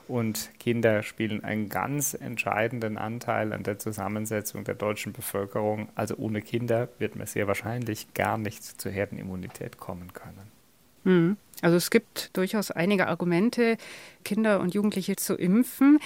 Und 0.08 0.50
Kinder 0.60 1.02
spielen 1.02 1.42
einen 1.42 1.70
ganz 1.70 2.12
entscheidenden 2.12 2.98
Anteil 2.98 3.54
an 3.54 3.62
der 3.62 3.78
Zusammensetzung 3.78 4.64
der 4.64 4.74
deutschen 4.74 5.14
Bevölkerung. 5.14 5.88
Also 5.94 6.16
ohne 6.18 6.42
Kinder 6.42 6.90
wird 6.98 7.16
man 7.16 7.26
sehr 7.26 7.46
wahrscheinlich 7.46 8.12
gar 8.12 8.36
nichts 8.36 8.76
zu 8.76 8.89
zur 8.90 8.94
Herdenimmunität 8.94 9.78
kommen 9.78 10.12
können. 10.12 10.50
Hm. 11.04 11.36
Also 11.62 11.76
es 11.76 11.90
gibt 11.90 12.36
durchaus 12.36 12.70
einige 12.70 13.06
Argumente, 13.06 13.76
Kinder 14.24 14.60
und 14.60 14.74
Jugendliche 14.74 15.16
zu 15.16 15.34
impfen. 15.34 15.98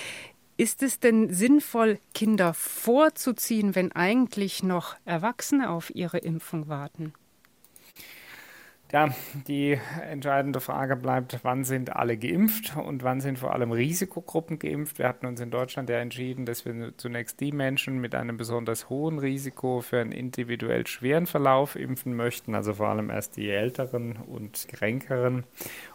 Ist 0.56 0.82
es 0.82 1.00
denn 1.00 1.32
sinnvoll, 1.32 1.98
Kinder 2.12 2.54
vorzuziehen, 2.54 3.74
wenn 3.74 3.90
eigentlich 3.92 4.62
noch 4.62 4.96
Erwachsene 5.04 5.70
auf 5.70 5.92
ihre 5.94 6.18
Impfung 6.18 6.68
warten? 6.68 7.12
Ja, 8.94 9.08
die 9.48 9.76
entscheidende 10.08 10.60
Frage 10.60 10.94
bleibt, 10.94 11.40
wann 11.42 11.64
sind 11.64 11.96
alle 11.96 12.16
geimpft 12.16 12.76
und 12.76 13.02
wann 13.02 13.20
sind 13.20 13.40
vor 13.40 13.52
allem 13.52 13.72
Risikogruppen 13.72 14.60
geimpft. 14.60 15.00
Wir 15.00 15.08
hatten 15.08 15.26
uns 15.26 15.40
in 15.40 15.50
Deutschland 15.50 15.90
ja 15.90 15.98
entschieden, 15.98 16.46
dass 16.46 16.64
wir 16.64 16.96
zunächst 16.96 17.40
die 17.40 17.50
Menschen 17.50 18.00
mit 18.00 18.14
einem 18.14 18.36
besonders 18.36 18.88
hohen 18.88 19.18
Risiko 19.18 19.80
für 19.80 19.98
einen 19.98 20.12
individuell 20.12 20.86
schweren 20.86 21.26
Verlauf 21.26 21.74
impfen 21.74 22.14
möchten, 22.14 22.54
also 22.54 22.74
vor 22.74 22.86
allem 22.86 23.10
erst 23.10 23.36
die 23.36 23.50
Älteren 23.50 24.14
und 24.14 24.68
Kränkeren 24.68 25.42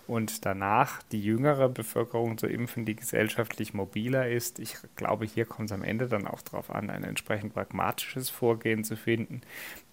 und 0.09 0.43
danach 0.43 1.03
die 1.11 1.21
jüngere 1.21 1.69
Bevölkerung 1.69 2.39
zu 2.39 2.47
impfen, 2.47 2.83
die 2.83 2.95
gesellschaftlich 2.95 3.75
mobiler 3.75 4.27
ist. 4.27 4.57
Ich 4.57 4.75
glaube, 4.95 5.25
hier 5.25 5.45
kommt 5.45 5.69
es 5.69 5.71
am 5.71 5.83
Ende 5.83 6.07
dann 6.07 6.25
auch 6.25 6.41
darauf 6.41 6.71
an, 6.71 6.89
ein 6.89 7.03
entsprechend 7.03 7.53
pragmatisches 7.53 8.31
Vorgehen 8.31 8.83
zu 8.83 8.95
finden. 8.95 9.41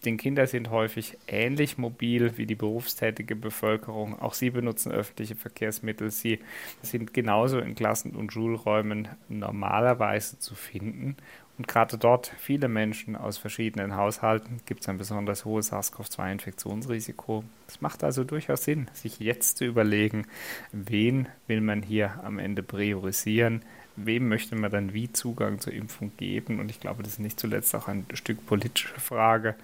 Denn 0.06 0.16
Kinder 0.16 0.46
sind 0.46 0.70
häufig 0.70 1.18
ähnlich 1.26 1.76
mobil 1.76 2.38
wie 2.38 2.46
die 2.46 2.54
berufstätige 2.54 3.36
Bevölkerung. 3.36 4.18
Auch 4.18 4.32
sie 4.32 4.48
benutzen 4.48 4.90
öffentliche 4.90 5.36
Verkehrsmittel. 5.36 6.10
Sie 6.10 6.38
sind 6.80 7.12
genauso 7.12 7.58
in 7.58 7.74
Klassen 7.74 8.16
und 8.16 8.32
Schulräumen 8.32 9.08
normalerweise 9.28 10.38
zu 10.38 10.54
finden. 10.54 11.16
Und 11.58 11.68
gerade 11.68 11.96
dort 11.96 12.32
viele 12.38 12.68
Menschen 12.68 13.16
aus 13.16 13.38
verschiedenen 13.38 13.96
Haushalten 13.96 14.60
gibt 14.66 14.82
es 14.82 14.88
ein 14.88 14.98
besonders 14.98 15.46
hohes 15.46 15.72
SARS-CoV-2-Infektionsrisiko. 15.72 17.44
Es 17.66 17.80
macht 17.80 18.04
also 18.04 18.24
durchaus 18.24 18.64
Sinn, 18.64 18.88
sich 18.92 19.20
jetzt 19.20 19.56
zu 19.56 19.64
überlegen, 19.64 20.26
wen 20.72 21.28
will 21.46 21.62
man 21.62 21.82
hier 21.82 22.20
am 22.24 22.38
Ende 22.38 22.62
priorisieren, 22.62 23.62
wem 23.96 24.28
möchte 24.28 24.54
man 24.54 24.70
dann 24.70 24.92
wie 24.92 25.10
Zugang 25.10 25.58
zur 25.58 25.72
Impfung 25.72 26.12
geben. 26.18 26.60
Und 26.60 26.70
ich 26.70 26.78
glaube, 26.78 27.02
das 27.02 27.14
ist 27.14 27.20
nicht 27.20 27.40
zuletzt 27.40 27.74
auch 27.74 27.88
ein 27.88 28.04
Stück 28.12 28.44
politische 28.44 29.00
Frage. 29.00 29.54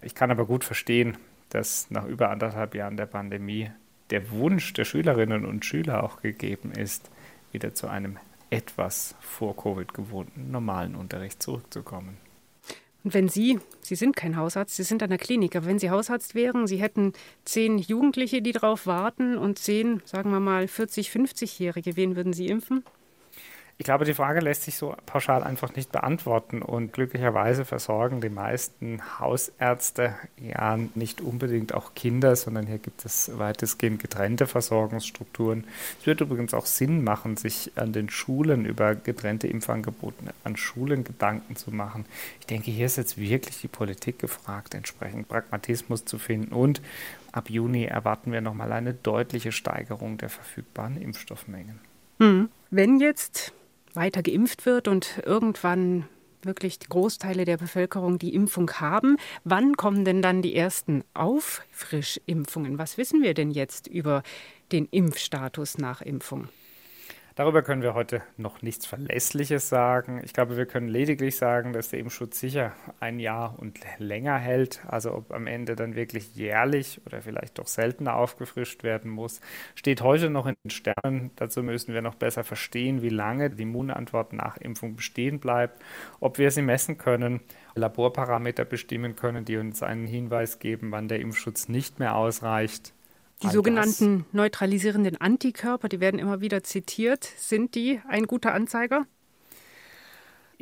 Ich 0.00 0.14
kann 0.14 0.30
aber 0.30 0.46
gut 0.46 0.64
verstehen, 0.64 1.18
dass 1.50 1.90
nach 1.90 2.06
über 2.06 2.30
anderthalb 2.30 2.74
Jahren 2.74 2.96
der 2.96 3.06
Pandemie 3.06 3.70
der 4.08 4.30
Wunsch 4.30 4.72
der 4.72 4.86
Schülerinnen 4.86 5.44
und 5.44 5.66
Schüler 5.66 6.02
auch 6.02 6.22
gegeben 6.22 6.72
ist, 6.72 7.10
wieder 7.52 7.74
zu 7.74 7.88
einem 7.88 8.16
etwas 8.52 9.14
vor 9.20 9.56
Covid 9.56 9.94
gewohnten 9.94 10.50
normalen 10.50 10.94
Unterricht 10.94 11.42
zurückzukommen. 11.42 12.18
Und 13.02 13.14
wenn 13.14 13.28
Sie, 13.28 13.58
Sie 13.80 13.96
sind 13.96 14.14
kein 14.14 14.36
Hausarzt, 14.36 14.76
Sie 14.76 14.84
sind 14.84 15.02
an 15.02 15.08
der 15.08 15.18
Klinik, 15.18 15.56
aber 15.56 15.66
wenn 15.66 15.78
Sie 15.78 15.90
Hausarzt 15.90 16.34
wären, 16.34 16.66
Sie 16.66 16.76
hätten 16.76 17.14
zehn 17.44 17.78
Jugendliche, 17.78 18.42
die 18.42 18.52
darauf 18.52 18.86
warten 18.86 19.38
und 19.38 19.58
zehn, 19.58 20.02
sagen 20.04 20.30
wir 20.30 20.38
mal, 20.38 20.68
40, 20.68 21.08
50-Jährige, 21.08 21.96
wen 21.96 22.14
würden 22.14 22.32
Sie 22.32 22.46
impfen? 22.46 22.84
Ich 23.82 23.84
glaube, 23.84 24.04
die 24.04 24.14
Frage 24.14 24.38
lässt 24.38 24.62
sich 24.62 24.76
so 24.76 24.94
pauschal 25.06 25.42
einfach 25.42 25.74
nicht 25.74 25.90
beantworten 25.90 26.62
und 26.62 26.92
glücklicherweise 26.92 27.64
versorgen 27.64 28.20
die 28.20 28.28
meisten 28.28 29.00
Hausärzte 29.18 30.14
ja 30.36 30.78
nicht 30.94 31.20
unbedingt 31.20 31.74
auch 31.74 31.92
Kinder, 31.96 32.36
sondern 32.36 32.68
hier 32.68 32.78
gibt 32.78 33.04
es 33.04 33.36
weitestgehend 33.40 34.00
getrennte 34.00 34.46
Versorgungsstrukturen. 34.46 35.64
Es 35.98 36.06
wird 36.06 36.20
übrigens 36.20 36.54
auch 36.54 36.66
Sinn 36.66 37.02
machen, 37.02 37.36
sich 37.36 37.72
an 37.74 37.92
den 37.92 38.08
Schulen 38.08 38.66
über 38.66 38.94
getrennte 38.94 39.48
Impfangebote 39.48 40.32
an 40.44 40.56
Schulen 40.56 41.02
Gedanken 41.02 41.56
zu 41.56 41.72
machen. 41.72 42.04
Ich 42.38 42.46
denke, 42.46 42.70
hier 42.70 42.86
ist 42.86 42.98
jetzt 42.98 43.18
wirklich 43.18 43.62
die 43.62 43.68
Politik 43.68 44.20
gefragt, 44.20 44.76
entsprechend 44.76 45.26
Pragmatismus 45.26 46.04
zu 46.04 46.18
finden 46.18 46.54
und 46.54 46.80
ab 47.32 47.50
Juni 47.50 47.86
erwarten 47.86 48.30
wir 48.30 48.42
nochmal 48.42 48.70
eine 48.70 48.94
deutliche 48.94 49.50
Steigerung 49.50 50.18
der 50.18 50.28
verfügbaren 50.28 51.02
Impfstoffmengen. 51.02 51.80
Hm. 52.20 52.48
Wenn 52.70 53.00
jetzt 53.00 53.52
weiter 53.94 54.22
geimpft 54.22 54.66
wird 54.66 54.88
und 54.88 55.22
irgendwann 55.24 56.06
wirklich 56.42 56.78
die 56.78 56.88
Großteile 56.88 57.44
der 57.44 57.56
Bevölkerung 57.56 58.18
die 58.18 58.34
Impfung 58.34 58.70
haben. 58.72 59.16
Wann 59.44 59.76
kommen 59.76 60.04
denn 60.04 60.22
dann 60.22 60.42
die 60.42 60.54
ersten 60.54 61.04
Auffrischimpfungen? 61.14 62.78
Was 62.78 62.98
wissen 62.98 63.22
wir 63.22 63.34
denn 63.34 63.50
jetzt 63.50 63.86
über 63.86 64.22
den 64.72 64.86
Impfstatus 64.86 65.78
nach 65.78 66.02
Impfung? 66.02 66.48
Darüber 67.34 67.62
können 67.62 67.80
wir 67.80 67.94
heute 67.94 68.20
noch 68.36 68.60
nichts 68.60 68.84
Verlässliches 68.84 69.70
sagen. 69.70 70.20
Ich 70.22 70.34
glaube, 70.34 70.58
wir 70.58 70.66
können 70.66 70.88
lediglich 70.88 71.36
sagen, 71.36 71.72
dass 71.72 71.88
der 71.88 72.00
Impfschutz 72.00 72.38
sicher 72.38 72.72
ein 73.00 73.18
Jahr 73.18 73.58
und 73.58 73.80
länger 73.98 74.36
hält. 74.36 74.82
Also 74.86 75.14
ob 75.14 75.32
am 75.32 75.46
Ende 75.46 75.74
dann 75.74 75.94
wirklich 75.94 76.34
jährlich 76.34 77.00
oder 77.06 77.22
vielleicht 77.22 77.58
doch 77.58 77.68
seltener 77.68 78.16
aufgefrischt 78.16 78.82
werden 78.82 79.10
muss, 79.10 79.40
steht 79.74 80.02
heute 80.02 80.28
noch 80.28 80.46
in 80.46 80.56
den 80.62 80.70
Sternen. 80.70 81.30
Dazu 81.36 81.62
müssen 81.62 81.94
wir 81.94 82.02
noch 82.02 82.16
besser 82.16 82.44
verstehen, 82.44 83.00
wie 83.00 83.08
lange 83.08 83.48
die 83.48 83.62
Immunantwort 83.62 84.34
nach 84.34 84.58
Impfung 84.58 84.96
bestehen 84.96 85.40
bleibt, 85.40 85.82
ob 86.20 86.36
wir 86.36 86.50
sie 86.50 86.62
messen 86.62 86.98
können, 86.98 87.40
Laborparameter 87.74 88.66
bestimmen 88.66 89.16
können, 89.16 89.46
die 89.46 89.56
uns 89.56 89.82
einen 89.82 90.06
Hinweis 90.06 90.58
geben, 90.58 90.92
wann 90.92 91.08
der 91.08 91.20
Impfschutz 91.20 91.68
nicht 91.68 91.98
mehr 91.98 92.14
ausreicht. 92.14 92.92
Die 93.42 93.48
sogenannten 93.48 94.24
neutralisierenden 94.32 95.20
Antikörper, 95.20 95.88
die 95.88 96.00
werden 96.00 96.20
immer 96.20 96.40
wieder 96.40 96.62
zitiert. 96.62 97.24
Sind 97.24 97.74
die 97.74 98.00
ein 98.08 98.26
guter 98.26 98.54
Anzeiger? 98.54 99.06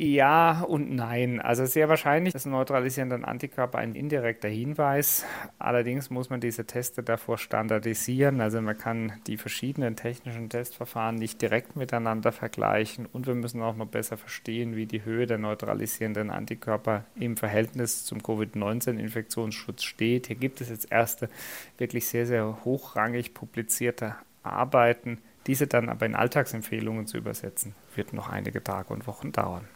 Ja 0.02 0.62
und 0.62 0.90
nein. 0.94 1.42
Also 1.42 1.66
sehr 1.66 1.90
wahrscheinlich 1.90 2.34
ist 2.34 2.46
ein 2.46 2.52
neutralisierender 2.52 3.28
Antikörper 3.28 3.76
ein 3.76 3.94
indirekter 3.94 4.48
Hinweis. 4.48 5.26
Allerdings 5.58 6.08
muss 6.08 6.30
man 6.30 6.40
diese 6.40 6.64
Teste 6.64 7.02
davor 7.02 7.36
standardisieren. 7.36 8.40
Also 8.40 8.62
man 8.62 8.78
kann 8.78 9.12
die 9.26 9.36
verschiedenen 9.36 9.96
technischen 9.96 10.48
Testverfahren 10.48 11.16
nicht 11.16 11.42
direkt 11.42 11.76
miteinander 11.76 12.32
vergleichen 12.32 13.04
und 13.04 13.26
wir 13.26 13.34
müssen 13.34 13.60
auch 13.60 13.76
noch 13.76 13.88
besser 13.88 14.16
verstehen, 14.16 14.74
wie 14.74 14.86
die 14.86 15.04
Höhe 15.04 15.26
der 15.26 15.36
neutralisierenden 15.36 16.30
Antikörper 16.30 17.04
im 17.16 17.36
Verhältnis 17.36 18.06
zum 18.06 18.22
Covid-19-Infektionsschutz 18.22 19.82
steht. 19.82 20.28
Hier 20.28 20.36
gibt 20.36 20.62
es 20.62 20.70
jetzt 20.70 20.90
erste 20.90 21.28
wirklich 21.76 22.06
sehr, 22.06 22.24
sehr 22.24 22.64
hochrangig 22.64 23.34
publizierte 23.34 24.16
Arbeiten. 24.42 25.18
Diese 25.46 25.66
dann 25.66 25.90
aber 25.90 26.06
in 26.06 26.14
Alltagsempfehlungen 26.14 27.06
zu 27.06 27.18
übersetzen, 27.18 27.74
wird 27.94 28.14
noch 28.14 28.30
einige 28.30 28.64
Tage 28.64 28.94
und 28.94 29.06
Wochen 29.06 29.32
dauern. 29.32 29.68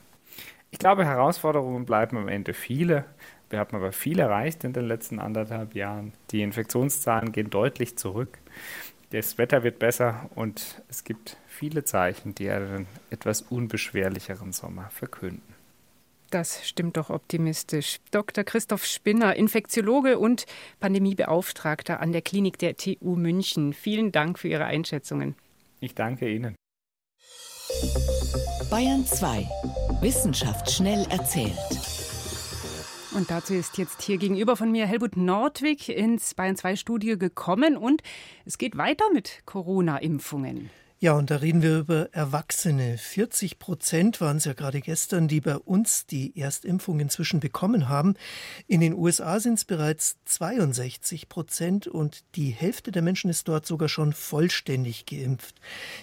Ich 0.75 0.81
glaube, 0.81 1.05
Herausforderungen 1.05 1.87
bleiben 1.87 2.17
am 2.17 2.27
Ende 2.27 2.53
viele. 2.53 3.05
Wir 3.49 3.61
haben 3.61 3.77
aber 3.77 3.93
viel 3.93 4.19
erreicht 4.19 4.65
in 4.65 4.73
den 4.73 4.89
letzten 4.89 5.21
anderthalb 5.21 5.77
Jahren. 5.77 6.13
Die 6.33 6.43
Infektionszahlen 6.43 7.31
gehen 7.31 7.49
deutlich 7.49 7.97
zurück. 7.97 8.39
Das 9.11 9.39
Wetter 9.39 9.63
wird 9.63 9.79
besser 9.79 10.29
und 10.35 10.83
es 10.89 11.05
gibt 11.05 11.37
viele 11.47 11.85
Zeichen, 11.85 12.35
die 12.35 12.51
einen 12.51 12.89
etwas 13.11 13.43
unbeschwerlicheren 13.43 14.51
Sommer 14.51 14.91
verkünden. 14.91 15.55
Das 16.31 16.67
stimmt 16.67 16.97
doch 16.97 17.09
optimistisch. 17.09 18.01
Dr. 18.11 18.43
Christoph 18.43 18.85
Spinner, 18.85 19.37
Infektiologe 19.37 20.19
und 20.19 20.45
Pandemiebeauftragter 20.81 22.01
an 22.01 22.11
der 22.11 22.23
Klinik 22.23 22.59
der 22.59 22.77
TU 22.77 23.15
München. 23.15 23.75
Vielen 23.75 24.11
Dank 24.11 24.41
für 24.41 24.49
Ihre 24.49 24.65
Einschätzungen. 24.65 25.37
Ich 25.79 25.95
danke 25.95 26.29
Ihnen. 26.29 26.57
Bayern 28.69 29.07
2. 29.07 29.47
Wissenschaft 30.05 30.71
schnell 30.71 31.07
erzählt. 31.09 31.57
Und 33.13 33.31
dazu 33.31 33.55
ist 33.55 33.79
jetzt 33.79 34.03
hier 34.03 34.19
gegenüber 34.19 34.55
von 34.55 34.71
mir 34.71 34.85
Helmut 34.87 35.17
Nordwig 35.17 35.89
ins 35.89 36.35
Bayern 36.35 36.57
2 36.57 36.77
Studio 36.77 37.17
gekommen 37.17 37.79
und 37.79 38.03
es 38.45 38.59
geht 38.59 38.77
weiter 38.77 39.07
mit 39.15 39.41
Corona-Impfungen. 39.47 40.69
Ja, 41.05 41.13
und 41.13 41.31
da 41.31 41.37
reden 41.37 41.61
wir 41.61 41.81
über 41.81 42.09
Erwachsene. 42.15 42.97
40 42.97 43.59
Prozent 43.59 44.23
waren 44.23 44.39
es 44.39 44.47
ja 44.47 44.55
gerade 44.55 44.81
gestern, 44.81 45.29
die 45.29 45.43
bei 45.43 45.59
uns 45.59 46.07
die 46.07 46.35
Erstimpfung 46.35 46.99
inzwischen 46.99 47.41
bekommen 47.41 47.91
haben. 47.91 48.15
In 48.69 48.81
den 48.81 48.95
USA 48.95 49.39
sind 49.39 49.59
es 49.59 49.67
bereits 49.67 50.17
62 50.25 51.29
Prozent 51.29 51.87
und 51.87 52.25
die 52.37 52.49
Hälfte 52.49 52.91
der 52.91 53.03
Menschen 53.03 53.29
ist 53.29 53.49
dort 53.49 53.67
sogar 53.67 53.91
schon 53.91 54.15
vollständig 54.15 55.05
geimpft. 55.05 55.57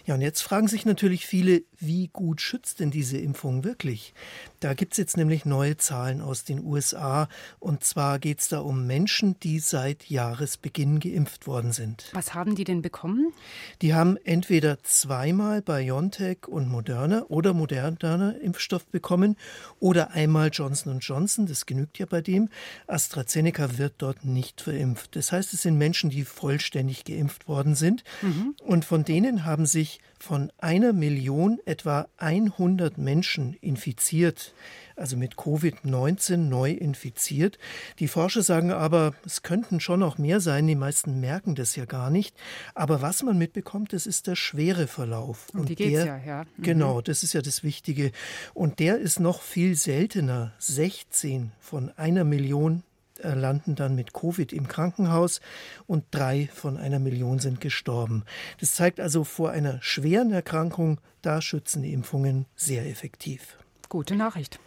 Ja, 0.06 0.14
und 0.14 0.22
jetzt 0.22 0.44
fragen 0.44 0.68
sich 0.68 0.86
natürlich 0.86 1.26
viele, 1.26 1.64
wie 1.80 2.10
gut 2.10 2.40
schützt 2.40 2.80
denn 2.80 2.92
diese 2.92 3.18
Impfung 3.18 3.64
wirklich? 3.64 4.14
Da 4.60 4.76
gibt 4.76 4.94
es 4.94 4.98
jetzt 5.00 5.18
nämlich 5.18 5.46
neue 5.46 5.78
Zahlen 5.78 6.22
aus 6.22 6.44
den 6.44 6.64
USA. 6.64 7.28
Und 7.58 7.84
zwar 7.84 8.20
geht 8.20 8.42
es 8.42 8.50
da 8.50 8.60
um 8.60 8.86
Menschen, 8.86 9.40
die 9.40 9.58
seit 9.58 10.12
Jahresbeginn 10.12 11.00
geimpft 11.00 11.48
worden 11.48 11.72
sind. 11.72 12.12
Was 12.14 12.36
haben 12.36 12.54
die 12.54 12.66
denn 12.66 12.84
bekommen? 12.84 13.34
Die 13.82 13.96
haben 13.96 14.18
entweder 14.18 14.78
zweimal 14.92 15.62
BioNTech 15.62 16.48
und 16.48 16.70
Moderna 16.70 17.24
oder 17.30 17.54
Moderna 17.54 18.32
Impfstoff 18.32 18.86
bekommen 18.88 19.38
oder 19.80 20.12
einmal 20.12 20.50
Johnson 20.52 21.00
Johnson, 21.00 21.46
das 21.46 21.66
genügt 21.66 21.98
ja 21.98 22.06
bei 22.06 22.22
dem. 22.22 22.50
AstraZeneca 22.88 23.78
wird 23.78 23.94
dort 24.00 24.26
nicht 24.26 24.62
verimpft. 24.62 25.16
Das 25.16 25.32
heißt, 25.32 25.54
es 25.54 25.62
sind 25.62 25.78
Menschen, 25.78 26.10
die 26.10 26.26
vollständig 26.26 27.06
geimpft 27.06 27.48
worden 27.48 27.76
sind 27.76 28.04
mhm. 28.22 28.56
und 28.64 28.86
von 28.86 29.06
denen 29.06 29.46
haben 29.46 29.66
sich 29.66 30.02
von 30.20 30.52
einer 30.60 30.94
Million 30.94 31.60
etwa 31.66 32.08
100 32.18 32.98
Menschen 32.98 33.56
infiziert. 33.56 34.54
Also 35.02 35.18
mit 35.18 35.36
Covid-19 35.36 36.38
neu 36.38 36.72
infiziert. 36.72 37.58
Die 38.00 38.08
Forscher 38.08 38.44
sagen 38.44 38.72
aber, 38.72 39.14
es 39.26 39.42
könnten 39.42 39.80
schon 39.80 40.00
noch 40.00 40.18
mehr 40.18 40.40
sein, 40.40 40.68
die 40.68 40.76
meisten 40.76 41.20
merken 41.20 41.56
das 41.56 41.76
ja 41.76 41.86
gar 41.86 42.10
nicht. 42.10 42.36
Aber 42.76 43.02
was 43.02 43.24
man 43.24 43.38
mitbekommt, 43.38 43.94
das 43.94 44.06
ist 44.06 44.28
der 44.28 44.36
schwere 44.36 44.88
Verlauf. 44.88 45.48
Und, 45.54 45.70
die 45.70 45.76
geht's 45.76 46.04
der, 46.04 46.06
ja, 46.06 46.18
ja. 46.26 46.44
Mhm. 46.56 46.64
Genau, 46.64 47.02
das 47.02 47.24
ist 47.24 47.34
ja 47.34 47.42
das 47.42 47.64
Wichtige. 47.64 48.12
Und 48.54 48.80
der 48.80 49.00
ist 49.00 49.20
noch 49.20 49.42
viel 49.42 49.76
seltener. 49.76 50.54
16 50.60 51.52
von 51.60 51.92
einer 51.98 52.24
Million 52.24 52.84
äh, 53.20 53.34
landen 53.34 53.76
dann 53.76 53.96
mit 53.96 54.14
Covid 54.14 54.54
im 54.54 54.68
Krankenhaus 54.68 55.42
und 55.88 56.06
drei 56.12 56.48
von 56.54 56.78
einer 56.78 57.00
Million 57.00 57.40
sind 57.40 57.60
gestorben. 57.60 58.24
Das 58.60 58.76
zeigt 58.76 59.00
also 59.00 59.24
vor 59.24 59.50
einer 59.50 59.82
schweren 59.82 60.32
Erkrankung, 60.32 61.02
da 61.24 61.42
schützen 61.42 61.82
die 61.82 61.92
Impfungen 61.92 62.46
sehr 62.56 62.86
effektiv. 62.88 63.58
Gute 63.90 64.16
Nachricht. 64.16 64.60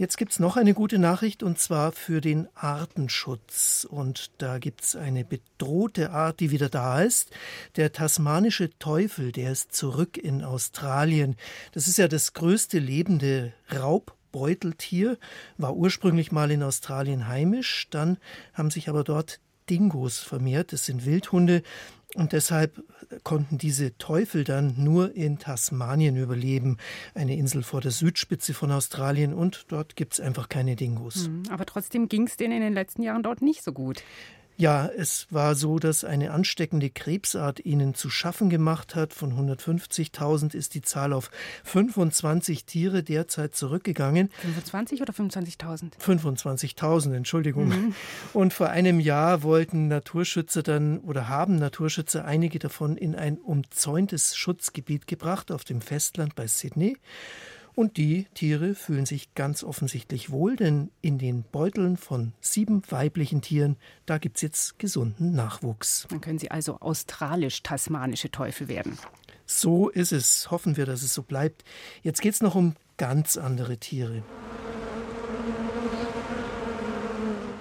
Jetzt 0.00 0.16
gibt 0.16 0.32
es 0.32 0.38
noch 0.38 0.56
eine 0.56 0.72
gute 0.72 0.98
Nachricht 0.98 1.42
und 1.42 1.58
zwar 1.58 1.92
für 1.92 2.22
den 2.22 2.48
Artenschutz. 2.54 3.86
Und 3.86 4.30
da 4.38 4.56
gibt 4.56 4.82
es 4.82 4.96
eine 4.96 5.26
bedrohte 5.26 6.12
Art, 6.12 6.40
die 6.40 6.50
wieder 6.50 6.70
da 6.70 7.02
ist. 7.02 7.28
Der 7.76 7.92
tasmanische 7.92 8.70
Teufel, 8.78 9.30
der 9.30 9.52
ist 9.52 9.74
zurück 9.74 10.16
in 10.16 10.42
Australien. 10.42 11.36
Das 11.72 11.86
ist 11.86 11.98
ja 11.98 12.08
das 12.08 12.32
größte 12.32 12.78
lebende 12.78 13.52
Raub 13.70 14.16
Beuteltier, 14.32 15.18
war 15.58 15.76
ursprünglich 15.76 16.32
mal 16.32 16.50
in 16.50 16.62
Australien 16.62 17.28
heimisch, 17.28 17.88
dann 17.90 18.16
haben 18.54 18.70
sich 18.70 18.88
aber 18.88 19.04
dort 19.04 19.38
Dingos 19.68 20.18
vermehrt, 20.18 20.72
das 20.72 20.86
sind 20.86 21.04
Wildhunde, 21.04 21.62
und 22.14 22.32
deshalb 22.32 22.82
konnten 23.24 23.58
diese 23.58 23.96
Teufel 23.98 24.44
dann 24.44 24.74
nur 24.76 25.14
in 25.14 25.38
Tasmanien 25.38 26.16
überleben, 26.16 26.78
eine 27.14 27.36
Insel 27.36 27.62
vor 27.62 27.80
der 27.80 27.90
Südspitze 27.90 28.54
von 28.54 28.70
Australien, 28.70 29.34
und 29.34 29.66
dort 29.68 29.96
gibt 29.96 30.14
es 30.14 30.20
einfach 30.20 30.48
keine 30.48 30.76
Dingos. 30.76 31.26
Hm, 31.26 31.42
aber 31.50 31.66
trotzdem 31.66 32.08
ging 32.08 32.26
es 32.26 32.36
denen 32.36 32.54
in 32.54 32.62
den 32.62 32.74
letzten 32.74 33.02
Jahren 33.02 33.22
dort 33.22 33.42
nicht 33.42 33.62
so 33.62 33.72
gut. 33.72 34.02
Ja, 34.60 34.90
es 34.94 35.26
war 35.30 35.54
so, 35.54 35.78
dass 35.78 36.04
eine 36.04 36.32
ansteckende 36.32 36.90
Krebsart 36.90 37.64
ihnen 37.64 37.94
zu 37.94 38.10
schaffen 38.10 38.50
gemacht 38.50 38.94
hat. 38.94 39.14
Von 39.14 39.32
150.000 39.32 40.54
ist 40.54 40.74
die 40.74 40.82
Zahl 40.82 41.14
auf 41.14 41.30
25 41.64 42.66
Tiere 42.66 43.02
derzeit 43.02 43.54
zurückgegangen. 43.54 44.28
25 44.42 45.00
oder 45.00 45.14
25.000? 45.14 45.98
25.000, 45.98 47.14
Entschuldigung. 47.14 47.68
Mhm. 47.68 47.94
Und 48.34 48.52
vor 48.52 48.68
einem 48.68 49.00
Jahr 49.00 49.42
wollten 49.42 49.88
Naturschützer 49.88 50.62
dann 50.62 50.98
oder 50.98 51.30
haben 51.30 51.56
Naturschützer 51.56 52.26
einige 52.26 52.58
davon 52.58 52.98
in 52.98 53.14
ein 53.14 53.38
umzäuntes 53.38 54.36
Schutzgebiet 54.36 55.06
gebracht 55.06 55.50
auf 55.52 55.64
dem 55.64 55.80
Festland 55.80 56.34
bei 56.34 56.46
Sydney. 56.46 56.98
Und 57.80 57.96
die 57.96 58.26
Tiere 58.34 58.74
fühlen 58.74 59.06
sich 59.06 59.34
ganz 59.34 59.64
offensichtlich 59.64 60.28
wohl, 60.28 60.54
denn 60.54 60.90
in 61.00 61.16
den 61.16 61.44
Beuteln 61.50 61.96
von 61.96 62.34
sieben 62.42 62.82
weiblichen 62.90 63.40
Tieren, 63.40 63.78
da 64.04 64.18
gibt 64.18 64.36
es 64.36 64.42
jetzt 64.42 64.78
gesunden 64.78 65.32
Nachwuchs. 65.32 66.06
Dann 66.10 66.20
können 66.20 66.38
sie 66.38 66.50
also 66.50 66.76
australisch-tasmanische 66.80 68.30
Teufel 68.30 68.68
werden. 68.68 68.98
So 69.46 69.88
ist 69.88 70.12
es. 70.12 70.50
Hoffen 70.50 70.76
wir, 70.76 70.84
dass 70.84 71.02
es 71.02 71.14
so 71.14 71.22
bleibt. 71.22 71.64
Jetzt 72.02 72.20
geht 72.20 72.34
es 72.34 72.42
noch 72.42 72.54
um 72.54 72.74
ganz 72.98 73.38
andere 73.38 73.78
Tiere. 73.78 74.22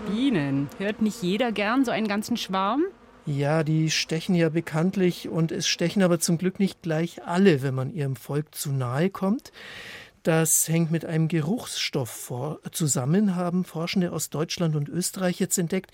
Bienen. 0.06 0.68
Hört 0.80 1.02
nicht 1.02 1.24
jeder 1.24 1.54
gern 1.54 1.86
so 1.86 1.92
einen 1.92 2.10
ganzen 2.10 2.36
Schwarm? 2.36 2.84
Ja, 3.26 3.64
die 3.64 3.92
stechen 3.92 4.34
ja 4.34 4.50
bekanntlich 4.50 5.30
und 5.30 5.52
es 5.52 5.68
stechen 5.68 6.02
aber 6.02 6.20
zum 6.20 6.40
Glück 6.40 6.60
nicht 6.60 6.82
gleich 6.82 7.24
alle, 7.26 7.62
wenn 7.62 7.76
man 7.76 7.94
ihrem 7.94 8.16
Volk 8.16 8.56
zu 8.56 8.72
nahe 8.72 9.10
kommt. 9.12 9.52
Das 10.24 10.68
hängt 10.68 10.92
mit 10.92 11.06
einem 11.06 11.30
Geruchsstoff 11.30 12.10
vor, 12.10 12.60
zusammen, 12.72 13.36
haben 13.36 13.64
Forschende 13.64 14.12
aus 14.12 14.30
Deutschland 14.30 14.76
und 14.76 14.90
Österreich 14.90 15.40
jetzt 15.40 15.58
entdeckt. 15.58 15.92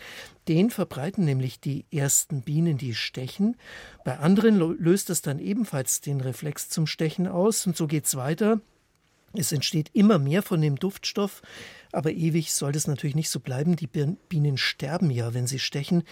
Den 0.47 0.71
verbreiten 0.71 1.25
nämlich 1.25 1.59
die 1.59 1.85
ersten 1.91 2.41
Bienen, 2.41 2.77
die 2.77 2.95
stechen. 2.95 3.55
Bei 4.03 4.17
anderen 4.17 4.57
löst 4.57 5.09
das 5.09 5.21
dann 5.21 5.37
ebenfalls 5.39 6.01
den 6.01 6.21
Reflex 6.21 6.69
zum 6.69 6.87
Stechen 6.87 7.27
aus 7.27 7.67
und 7.67 7.77
so 7.77 7.85
geht 7.85 8.05
es 8.05 8.15
weiter. 8.15 8.61
Es 9.33 9.51
entsteht 9.51 9.91
immer 9.93 10.17
mehr 10.17 10.41
von 10.41 10.61
dem 10.61 10.77
Duftstoff, 10.77 11.41
aber 11.91 12.11
ewig 12.11 12.53
soll 12.53 12.71
das 12.71 12.87
natürlich 12.87 13.15
nicht 13.15 13.29
so 13.29 13.39
bleiben. 13.39 13.75
Die 13.75 13.87
Bienen 13.87 14.57
sterben 14.57 15.11
ja, 15.11 15.33
wenn 15.33 15.45
sie 15.45 15.59
stechen. 15.59 16.03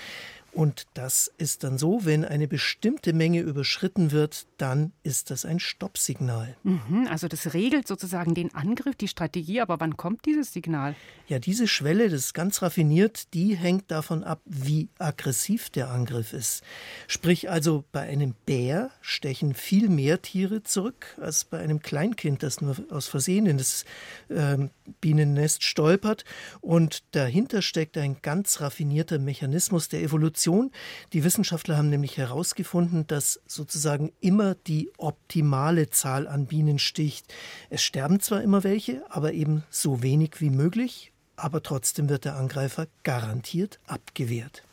Und 0.53 0.85
das 0.93 1.31
ist 1.37 1.63
dann 1.63 1.79
so, 1.79 2.05
wenn 2.05 2.23
eine 2.23 2.47
bestimmte 2.47 3.11
Menge 3.13 3.39
überschritten 3.39 4.11
wird, 4.11 4.45
dann 4.57 4.91
ist 5.01 5.31
das 5.31 5.45
ein 5.45 5.59
Stoppsignal. 5.59 6.55
Mhm, 6.63 7.07
also 7.09 7.27
das 7.27 7.55
regelt 7.55 7.87
sozusagen 7.87 8.35
den 8.35 8.53
Angriff, 8.53 8.95
die 8.95 9.07
Strategie, 9.07 9.61
aber 9.61 9.79
wann 9.79 9.97
kommt 9.97 10.25
dieses 10.27 10.53
Signal? 10.53 10.95
Ja, 11.27 11.39
diese 11.39 11.67
Schwelle, 11.67 12.09
das 12.09 12.25
ist 12.25 12.33
ganz 12.33 12.61
raffiniert, 12.61 13.33
die 13.33 13.55
hängt 13.55 13.89
davon 13.89 14.23
ab, 14.23 14.41
wie 14.45 14.89
aggressiv 14.99 15.71
der 15.71 15.89
Angriff 15.89 16.33
ist. 16.33 16.61
Sprich 17.07 17.49
also, 17.49 17.83
bei 17.91 18.01
einem 18.01 18.35
Bär 18.45 18.91
stechen 19.01 19.55
viel 19.55 19.89
mehr 19.89 20.21
Tiere 20.21 20.61
zurück 20.61 21.17
als 21.19 21.45
bei 21.45 21.59
einem 21.59 21.81
Kleinkind, 21.81 22.43
das 22.43 22.61
nur 22.61 22.75
aus 22.91 23.07
Versehen 23.07 23.47
in 23.47 23.57
das 23.57 23.85
äh, 24.29 24.57
Bienennest 25.01 25.63
stolpert. 25.63 26.25
Und 26.61 27.03
dahinter 27.11 27.63
steckt 27.63 27.97
ein 27.97 28.17
ganz 28.21 28.61
raffinierter 28.61 29.17
Mechanismus 29.17 29.89
der 29.89 30.03
Evolution 30.03 30.42
Evolution. 30.43 30.71
Die 31.13 31.23
Wissenschaftler 31.23 31.77
haben 31.77 31.89
nämlich 31.89 32.17
herausgefunden, 32.17 33.07
dass 33.07 33.39
sozusagen 33.47 34.11
immer 34.19 34.55
die 34.55 34.91
optimale 34.97 35.89
Zahl 35.89 36.27
an 36.27 36.47
Bienen 36.47 36.79
sticht. 36.79 37.33
Es 37.69 37.83
sterben 37.83 38.19
zwar 38.19 38.41
immer 38.41 38.63
welche, 38.63 39.03
aber 39.09 39.33
eben 39.33 39.63
so 39.69 40.01
wenig 40.01 40.39
wie 40.39 40.49
möglich, 40.49 41.11
aber 41.35 41.63
trotzdem 41.63 42.09
wird 42.09 42.25
der 42.25 42.35
Angreifer 42.35 42.87
garantiert 43.03 43.79
abgewehrt 43.87 44.63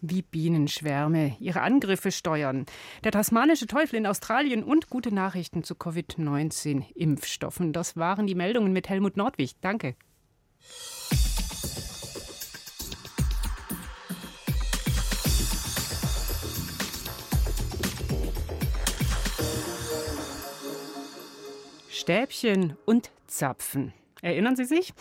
wie 0.00 0.22
Bienenschwärme 0.22 1.36
ihre 1.40 1.60
Angriffe 1.60 2.12
steuern. 2.12 2.66
Der 3.02 3.10
tasmanische 3.10 3.66
Teufel 3.66 3.96
in 3.96 4.06
Australien 4.06 4.62
und 4.62 4.90
gute 4.90 5.12
Nachrichten 5.12 5.64
zu 5.64 5.74
Covid-19-Impfstoffen. 5.74 7.72
Das 7.72 7.96
waren 7.96 8.28
die 8.28 8.36
Meldungen 8.36 8.72
mit 8.72 8.88
Helmut 8.88 9.16
Nordwig. 9.16 9.56
Danke. 9.60 9.96
Stäbchen 22.08 22.74
und 22.86 23.10
Zapfen. 23.26 23.92
Erinnern 24.22 24.56
Sie 24.56 24.64
sich? 24.64 24.94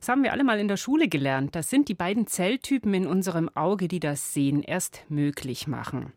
Das 0.00 0.08
haben 0.08 0.24
wir 0.24 0.32
alle 0.32 0.42
mal 0.42 0.58
in 0.58 0.66
der 0.66 0.76
Schule 0.76 1.06
gelernt. 1.06 1.54
Das 1.54 1.70
sind 1.70 1.88
die 1.88 1.94
beiden 1.94 2.26
Zelltypen 2.26 2.92
in 2.94 3.06
unserem 3.06 3.48
Auge, 3.54 3.86
die 3.86 4.00
das 4.00 4.34
Sehen 4.34 4.64
erst 4.64 5.04
möglich 5.08 5.68
machen. 5.68 6.12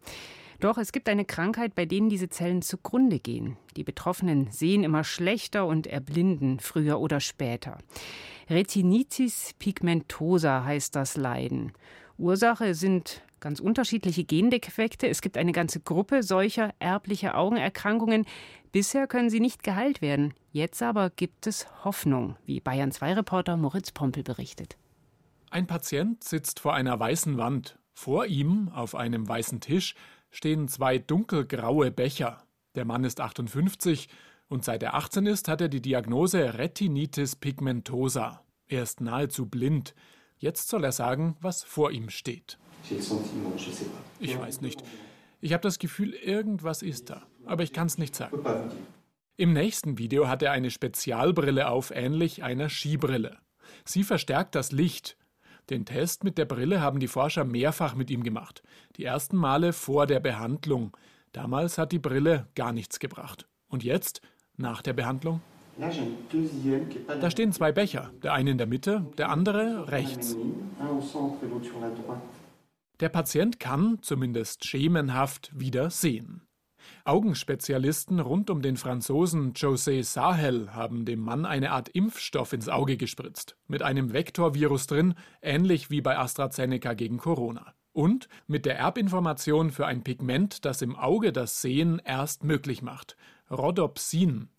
Doch 0.60 0.80
es 0.80 0.94
gibt 0.94 1.10
eine 1.10 1.26
Krankheit, 1.26 1.76
bei 1.76 1.86
denen 1.86 2.10
diese 2.10 2.28
Zellen 2.28 2.64
zugrunde 2.64 3.20
gehen. 3.20 3.56
Die 3.78 3.84
Betroffenen 3.84 4.50
sehen 4.50 4.84
immer 4.84 5.04
schlechter 5.04 5.68
und 5.68 5.86
erblinden 5.86 6.60
früher 6.60 7.00
oder 7.00 7.20
später. 7.20 7.78
Retinitis 8.50 9.54
pigmentosa 9.60 10.64
heißt 10.64 10.96
das 10.96 11.18
Leiden. 11.18 11.72
Ursache 12.18 12.74
sind 12.74 13.22
ganz 13.42 13.60
unterschiedliche 13.60 14.24
Gendefekte. 14.24 15.08
Es 15.08 15.22
gibt 15.22 15.38
eine 15.38 15.52
ganze 15.52 15.82
Gruppe 15.82 16.24
solcher 16.24 16.74
erblicher 16.80 17.38
Augenerkrankungen. 17.38 18.26
Bisher 18.72 19.06
können 19.08 19.30
sie 19.30 19.42
nicht 19.42 19.64
geheilt 19.64 20.02
werden. 20.02 20.34
Jetzt 20.52 20.82
aber 20.82 21.10
gibt 21.10 21.46
es 21.46 21.68
Hoffnung, 21.84 22.38
wie 22.46 22.62
Bayern 22.62 22.92
2 22.92 23.14
Reporter 23.16 23.58
Moritz 23.58 23.92
Pompel 23.92 24.24
berichtet. 24.24 24.78
Ein 25.50 25.68
Patient 25.68 26.24
sitzt 26.24 26.62
vor 26.62 26.74
einer 26.74 26.98
weißen 26.98 27.38
Wand. 27.38 27.78
Vor 27.94 28.26
ihm, 28.28 28.70
auf 28.70 28.96
einem 28.96 29.28
weißen 29.28 29.60
Tisch, 29.60 29.96
stehen 30.30 30.70
zwei 30.70 30.98
dunkelgraue 30.98 31.92
Becher. 31.92 32.44
Der 32.76 32.86
Mann 32.86 33.04
ist 33.04 33.20
58 33.20 34.08
und 34.48 34.64
seit 34.64 34.82
er 34.84 34.94
18 34.94 35.26
ist, 35.26 35.50
hat 35.50 35.60
er 35.60 35.68
die 35.68 35.82
Diagnose 35.82 36.58
Retinitis 36.58 37.36
pigmentosa. 37.36 38.42
Er 38.70 38.84
ist 38.84 39.02
nahezu 39.02 39.46
blind. 39.48 39.94
Jetzt 40.38 40.70
soll 40.70 40.86
er 40.86 40.94
sagen, 40.94 41.36
was 41.42 41.64
vor 41.64 41.92
ihm 41.92 42.10
steht. 42.10 42.58
Ich 44.20 44.40
weiß 44.40 44.62
nicht. 44.62 44.82
Ich 45.44 45.54
habe 45.54 45.62
das 45.62 45.80
Gefühl, 45.80 46.14
irgendwas 46.14 46.84
ist 46.84 47.10
da, 47.10 47.24
aber 47.46 47.64
ich 47.64 47.74
kann 47.74 47.88
es 47.88 47.98
nicht 47.98 48.16
sagen. 48.16 48.40
Im 49.38 49.54
nächsten 49.54 49.98
Video 49.98 50.28
hat 50.28 50.44
er 50.44 50.52
eine 50.52 50.70
Spezialbrille 50.70 51.68
auf, 51.68 51.90
ähnlich 51.90 52.44
einer 52.44 52.70
Skibrille. 52.70 53.38
Sie 53.84 54.04
verstärkt 54.04 54.54
das 54.54 54.72
Licht. 54.72 55.18
Den 55.72 55.86
Test 55.86 56.24
mit 56.24 56.38
der 56.38 56.46
Brille 56.46 56.80
haben 56.80 57.00
die 57.00 57.08
Forscher 57.08 57.44
mehrfach 57.44 57.96
mit 57.96 58.12
ihm 58.12 58.22
gemacht. 58.24 58.62
Die 58.98 59.04
ersten 59.06 59.36
Male 59.36 59.74
vor 59.74 60.06
der 60.06 60.20
Behandlung. 60.20 60.96
Damals 61.32 61.80
hat 61.80 61.92
die 61.92 62.00
Brille 62.00 62.48
gar 62.54 62.72
nichts 62.72 63.00
gebracht. 63.00 63.48
Und 63.68 63.84
jetzt, 63.84 64.22
nach 64.58 64.84
der 64.84 64.94
Behandlung? 64.94 65.42
Da 67.20 67.32
stehen 67.32 67.52
zwei 67.52 67.72
Becher, 67.72 68.12
der 68.22 68.34
eine 68.34 68.52
in 68.52 68.58
der 68.60 68.68
Mitte, 68.68 69.08
der 69.18 69.30
andere 69.30 69.90
rechts. 69.90 70.36
Der 73.02 73.10
Patient 73.10 73.60
kann, 73.60 73.98
zumindest 74.04 74.64
schemenhaft, 74.64 75.52
wieder 75.60 75.90
sehen. 75.90 76.48
Augenspezialisten 77.04 78.20
rund 78.20 78.52
um 78.52 78.62
den 78.62 78.78
Franzosen 78.78 79.54
José 79.54 80.04
Sahel 80.04 80.76
haben 80.76 81.06
dem 81.06 81.20
Mann 81.20 81.48
eine 81.48 81.72
Art 81.72 81.90
Impfstoff 81.90 82.54
ins 82.54 82.70
Auge 82.70 82.98
gespritzt, 82.98 83.58
mit 83.68 83.82
einem 83.82 84.14
Vektorvirus 84.14 84.86
drin, 84.86 85.16
ähnlich 85.42 85.90
wie 85.90 86.02
bei 86.02 86.16
AstraZeneca 86.16 86.94
gegen 86.94 87.18
Corona. 87.18 87.74
Und 87.92 88.30
mit 88.46 88.68
der 88.68 88.78
Erbinformation 88.78 89.72
für 89.72 89.88
ein 89.88 90.04
Pigment, 90.04 90.64
das 90.64 90.84
im 90.84 90.96
Auge 90.96 91.32
das 91.34 91.60
Sehen 91.62 92.00
erst 92.06 92.44
möglich 92.44 92.84
macht, 92.84 93.18
Rhodopsin. 93.50 94.50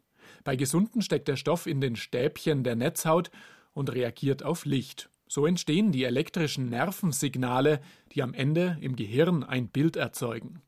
Bei 0.43 0.57
Gesunden 0.57 1.01
steckt 1.01 1.29
der 1.29 1.37
Stoff 1.37 1.69
in 1.69 1.81
den 1.81 1.95
Stäbchen 1.95 2.65
der 2.65 2.75
Netzhaut 2.75 3.31
und 3.73 3.93
reagiert 3.93 4.43
auf 4.43 4.65
Licht. 4.65 5.12
So 5.35 5.47
entstehen 5.47 5.93
die 5.93 6.05
elektrischen 6.05 6.69
Nervensignale, 6.69 7.81
die 8.13 8.23
am 8.23 8.35
Ende 8.35 8.77
im 8.83 8.97
Gehirn 8.97 9.43
ein 9.45 9.69
Bild 9.69 9.97
erzeugen. 9.97 10.61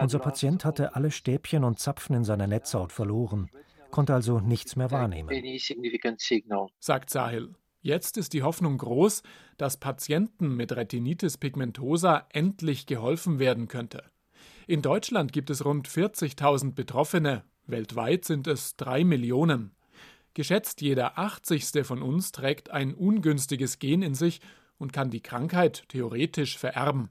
Unser 0.00 0.18
Patient 0.18 0.64
hatte 0.64 0.96
alle 0.96 1.12
Stäbchen 1.12 1.62
und 1.62 1.78
Zapfen 1.78 2.16
in 2.16 2.24
seiner 2.24 2.48
Netzhaut 2.48 2.90
verloren, 2.90 3.50
konnte 3.92 4.14
also 4.14 4.40
nichts 4.40 4.74
mehr 4.74 4.90
wahrnehmen, 4.90 5.30
sagt 6.80 7.10
Sahil. 7.10 7.54
Jetzt 7.82 8.18
ist 8.18 8.32
die 8.32 8.42
Hoffnung 8.42 8.78
groß, 8.78 9.22
dass 9.58 9.76
Patienten 9.76 10.56
mit 10.56 10.72
Retinitis 10.72 11.38
pigmentosa 11.38 12.26
endlich 12.30 12.86
geholfen 12.86 13.38
werden 13.38 13.68
könnte. 13.68 14.02
In 14.66 14.82
Deutschland 14.82 15.32
gibt 15.32 15.50
es 15.50 15.64
rund 15.64 15.88
40.000 15.88 16.74
Betroffene, 16.74 17.44
weltweit 17.68 18.24
sind 18.24 18.48
es 18.48 18.74
drei 18.74 19.04
Millionen. 19.04 19.70
Geschätzt 20.34 20.80
jeder 20.80 21.18
80. 21.18 21.84
von 21.84 22.02
uns 22.02 22.32
trägt 22.32 22.70
ein 22.70 22.94
ungünstiges 22.94 23.78
Gen 23.78 24.02
in 24.02 24.14
sich 24.14 24.40
und 24.78 24.92
kann 24.92 25.10
die 25.10 25.20
Krankheit 25.20 25.84
theoretisch 25.88 26.56
vererben. 26.56 27.10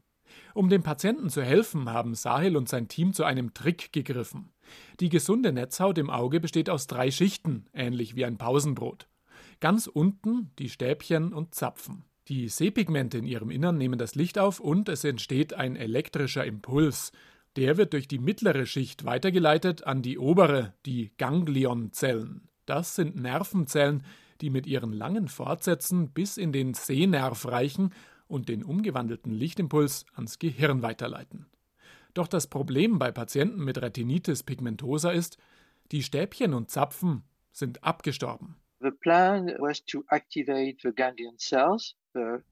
Um 0.54 0.68
dem 0.68 0.82
Patienten 0.82 1.30
zu 1.30 1.42
helfen, 1.42 1.90
haben 1.90 2.14
Sahil 2.14 2.56
und 2.56 2.68
sein 2.68 2.88
Team 2.88 3.12
zu 3.12 3.24
einem 3.24 3.54
Trick 3.54 3.92
gegriffen. 3.92 4.52
Die 5.00 5.08
gesunde 5.08 5.52
Netzhaut 5.52 5.98
im 5.98 6.10
Auge 6.10 6.40
besteht 6.40 6.68
aus 6.68 6.86
drei 6.86 7.10
Schichten, 7.10 7.66
ähnlich 7.72 8.16
wie 8.16 8.24
ein 8.24 8.38
Pausenbrot. 8.38 9.08
Ganz 9.60 9.86
unten 9.86 10.50
die 10.58 10.68
Stäbchen 10.68 11.32
und 11.32 11.54
Zapfen. 11.54 12.04
Die 12.28 12.48
Sehpigmente 12.48 13.18
in 13.18 13.26
ihrem 13.26 13.50
Innern 13.50 13.78
nehmen 13.78 13.98
das 13.98 14.14
Licht 14.14 14.38
auf 14.38 14.60
und 14.60 14.88
es 14.88 15.04
entsteht 15.04 15.54
ein 15.54 15.76
elektrischer 15.76 16.44
Impuls. 16.44 17.12
Der 17.56 17.76
wird 17.76 17.92
durch 17.92 18.08
die 18.08 18.18
mittlere 18.18 18.66
Schicht 18.66 19.04
weitergeleitet 19.04 19.84
an 19.84 20.02
die 20.02 20.18
obere, 20.18 20.74
die 20.86 21.12
Ganglionzellen. 21.18 22.48
Das 22.72 22.94
sind 22.94 23.16
Nervenzellen, 23.16 24.02
die 24.40 24.48
mit 24.48 24.66
ihren 24.66 24.94
langen 24.94 25.28
Fortsätzen 25.28 26.08
bis 26.08 26.38
in 26.38 26.52
den 26.52 26.72
Sehnerv 26.72 27.46
reichen 27.46 27.92
und 28.28 28.48
den 28.48 28.64
umgewandelten 28.64 29.30
Lichtimpuls 29.30 30.06
ans 30.14 30.38
Gehirn 30.38 30.80
weiterleiten. 30.80 31.44
Doch 32.14 32.26
das 32.26 32.46
Problem 32.46 32.98
bei 32.98 33.12
Patienten 33.12 33.62
mit 33.62 33.82
Retinitis 33.82 34.42
pigmentosa 34.42 35.10
ist, 35.10 35.36
die 35.90 36.02
Stäbchen 36.02 36.54
und 36.54 36.70
Zapfen 36.70 37.24
sind 37.50 37.84
abgestorben. 37.84 38.56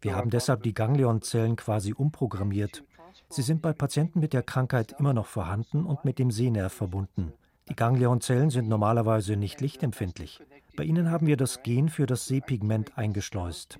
Wir 0.02 0.16
haben 0.16 0.30
deshalb 0.30 0.62
die 0.64 0.74
Ganglionzellen 0.74 1.56
quasi 1.56 1.94
umprogrammiert. 1.94 2.85
Sie 3.30 3.42
sind 3.42 3.62
bei 3.62 3.72
Patienten 3.72 4.20
mit 4.20 4.35
der 4.35 4.42
Krankheit 4.42 4.96
immer 4.98 5.14
noch 5.14 5.26
vorhanden 5.26 5.87
und 5.87 6.04
mit 6.04 6.18
dem 6.18 6.30
Sehnerv 6.30 6.74
verbunden. 6.74 7.33
Die 7.70 7.76
Ganglionzellen 7.76 8.50
sind 8.50 8.68
normalerweise 8.68 9.37
nicht 9.37 9.61
lichtempfindlich. 9.61 10.40
Bei 10.76 10.83
ihnen 10.85 11.11
haben 11.11 11.26
wir 11.26 11.37
das 11.37 11.62
Gen 11.62 11.88
für 11.88 12.06
das 12.06 12.26
Sehpigment 12.26 12.98
eingeschleust. 12.98 13.78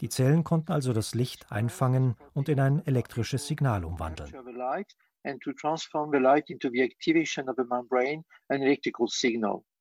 Die 0.00 0.08
Zellen 0.08 0.44
konnten 0.44 0.72
also 0.72 0.92
das 0.92 1.14
Licht 1.14 1.50
einfangen 1.50 2.16
und 2.34 2.48
in 2.48 2.60
ein 2.60 2.84
elektrisches 2.86 3.46
Signal 3.46 3.84
umwandeln. 3.84 4.32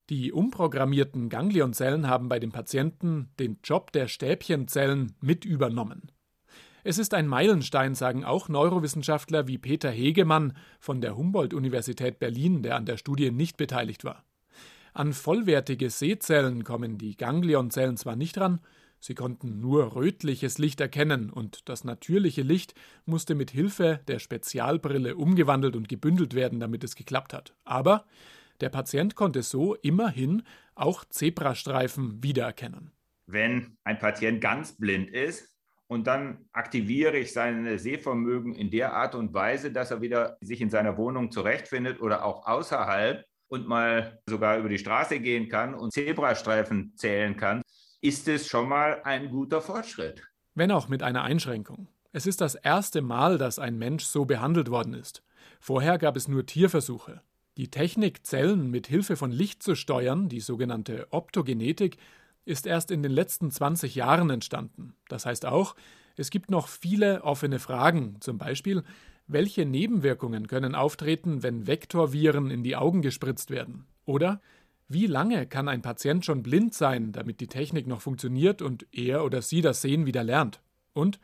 Die 0.10 0.32
umprogrammierten 0.32 1.30
Ganglionzellen 1.30 2.08
haben 2.08 2.30
bei 2.30 2.40
den 2.40 2.52
Patienten 2.52 3.34
den 3.40 3.60
Job 3.64 3.92
der 3.92 4.08
Stäbchenzellen 4.08 5.16
mit 5.20 5.46
übernommen. 5.46 6.12
Es 6.90 6.98
ist 6.98 7.14
ein 7.14 7.28
Meilenstein, 7.28 7.96
sagen 7.96 8.24
auch 8.24 8.48
Neurowissenschaftler 8.48 9.46
wie 9.46 9.58
Peter 9.58 9.92
Hegemann 9.92 10.54
von 10.80 11.02
der 11.02 11.18
Humboldt-Universität 11.18 12.18
Berlin, 12.18 12.64
der 12.64 12.78
an 12.78 12.86
der 12.86 12.96
Studie 12.96 13.30
nicht 13.30 13.58
beteiligt 13.58 14.06
war. 14.06 14.24
An 14.94 15.12
vollwertige 15.12 15.90
Sehzellen 15.90 16.64
kommen 16.64 16.98
die 16.98 17.18
Ganglionzellen 17.18 17.98
zwar 17.98 18.16
nicht 18.16 18.38
ran, 18.38 18.62
sie 19.02 19.16
konnten 19.16 19.60
nur 19.60 19.96
rötliches 19.96 20.60
Licht 20.60 20.80
erkennen 20.80 21.30
und 21.30 21.68
das 21.68 21.84
natürliche 21.84 22.42
Licht 22.42 22.74
musste 23.06 23.36
mit 23.36 23.52
Hilfe 23.52 24.00
der 24.08 24.20
Spezialbrille 24.20 25.18
umgewandelt 25.18 25.76
und 25.76 25.90
gebündelt 25.90 26.36
werden, 26.36 26.62
damit 26.62 26.86
es 26.86 26.96
geklappt 26.96 27.34
hat. 27.34 27.54
Aber 27.66 28.06
der 28.62 28.70
Patient 28.70 29.16
konnte 29.16 29.44
so 29.44 29.76
immerhin 29.76 30.42
auch 30.74 31.04
Zebrastreifen 31.04 32.24
wiedererkennen. 32.24 32.92
Wenn 33.26 33.76
ein 33.84 34.00
Patient 34.00 34.40
ganz 34.40 34.72
blind 34.72 35.10
ist, 35.10 35.57
und 35.88 36.08
dann 36.08 36.46
aktiviere 36.52 37.18
ich 37.18 37.34
sein 37.34 37.78
Sehvermögen 37.78 38.54
in 38.54 38.70
der 38.70 38.94
Art 38.94 39.16
und 39.16 39.34
Weise, 39.34 39.72
dass 39.72 39.92
er 39.92 40.02
wieder 40.02 40.38
sich 40.42 40.62
in 40.62 40.70
seiner 40.70 40.98
Wohnung 40.98 41.32
zurechtfindet 41.32 42.02
oder 42.02 42.26
auch 42.26 42.46
außerhalb 42.46 43.24
und 43.48 43.68
mal 43.68 44.20
sogar 44.28 44.58
über 44.58 44.70
die 44.70 44.78
Straße 44.78 45.20
gehen 45.20 45.48
kann 45.48 45.74
und 45.74 45.94
Zebrastreifen 45.94 46.94
zählen 46.96 47.38
kann, 47.38 47.62
ist 48.02 48.28
es 48.28 48.48
schon 48.48 48.68
mal 48.68 49.02
ein 49.04 49.30
guter 49.30 49.62
Fortschritt. 49.62 50.22
Wenn 50.54 50.72
auch 50.72 50.90
mit 50.90 51.04
einer 51.04 51.24
Einschränkung. 51.24 51.88
Es 52.12 52.26
ist 52.26 52.42
das 52.42 52.56
erste 52.56 53.02
Mal, 53.02 53.38
dass 53.38 53.60
ein 53.60 53.78
Mensch 53.78 54.04
so 54.04 54.26
behandelt 54.26 54.70
worden 54.70 54.94
ist. 54.94 55.24
Vorher 55.60 55.98
gab 55.98 56.18
es 56.18 56.28
nur 56.28 56.46
Tierversuche. 56.46 57.22
Die 57.58 57.70
Technik, 57.72 58.26
Zellen 58.26 58.70
mit 58.70 58.88
Hilfe 58.88 59.16
von 59.16 59.32
Licht 59.32 59.64
zu 59.64 59.76
steuern, 59.76 60.30
die 60.30 60.40
sogenannte 60.40 61.08
Optogenetik, 61.12 61.98
ist 62.48 62.66
erst 62.66 62.92
in 62.92 63.04
den 63.04 63.12
letzten 63.12 63.52
20 63.52 63.96
Jahren 63.96 64.30
entstanden. 64.30 64.96
Das 65.10 65.26
heißt 65.26 65.46
auch, 65.46 65.76
es 66.16 66.30
gibt 66.30 66.50
noch 66.50 66.68
viele 66.68 67.24
offene 67.24 67.60
Fragen, 67.60 68.18
zum 68.22 68.38
Beispiel, 68.38 68.84
welche 69.28 69.66
Nebenwirkungen 69.66 70.48
können 70.48 70.74
auftreten, 70.74 71.44
wenn 71.44 71.68
Vektorviren 71.68 72.50
in 72.50 72.64
die 72.64 72.78
Augen 72.78 73.02
gespritzt 73.02 73.52
werden? 73.52 73.86
Oder 74.06 74.42
wie 74.88 75.06
lange 75.06 75.46
kann 75.46 75.68
ein 75.68 75.82
Patient 75.82 76.24
schon 76.24 76.44
blind 76.44 76.74
sein, 76.74 77.12
damit 77.12 77.42
die 77.42 77.48
Technik 77.48 77.88
noch 77.88 78.00
funktioniert 78.02 78.62
und 78.62 78.88
er 78.94 79.26
oder 79.26 79.42
sie 79.42 79.62
das 79.62 79.82
Sehen 79.82 80.06
wieder 80.06 80.24
lernt? 80.24 80.62
Und 80.94 81.20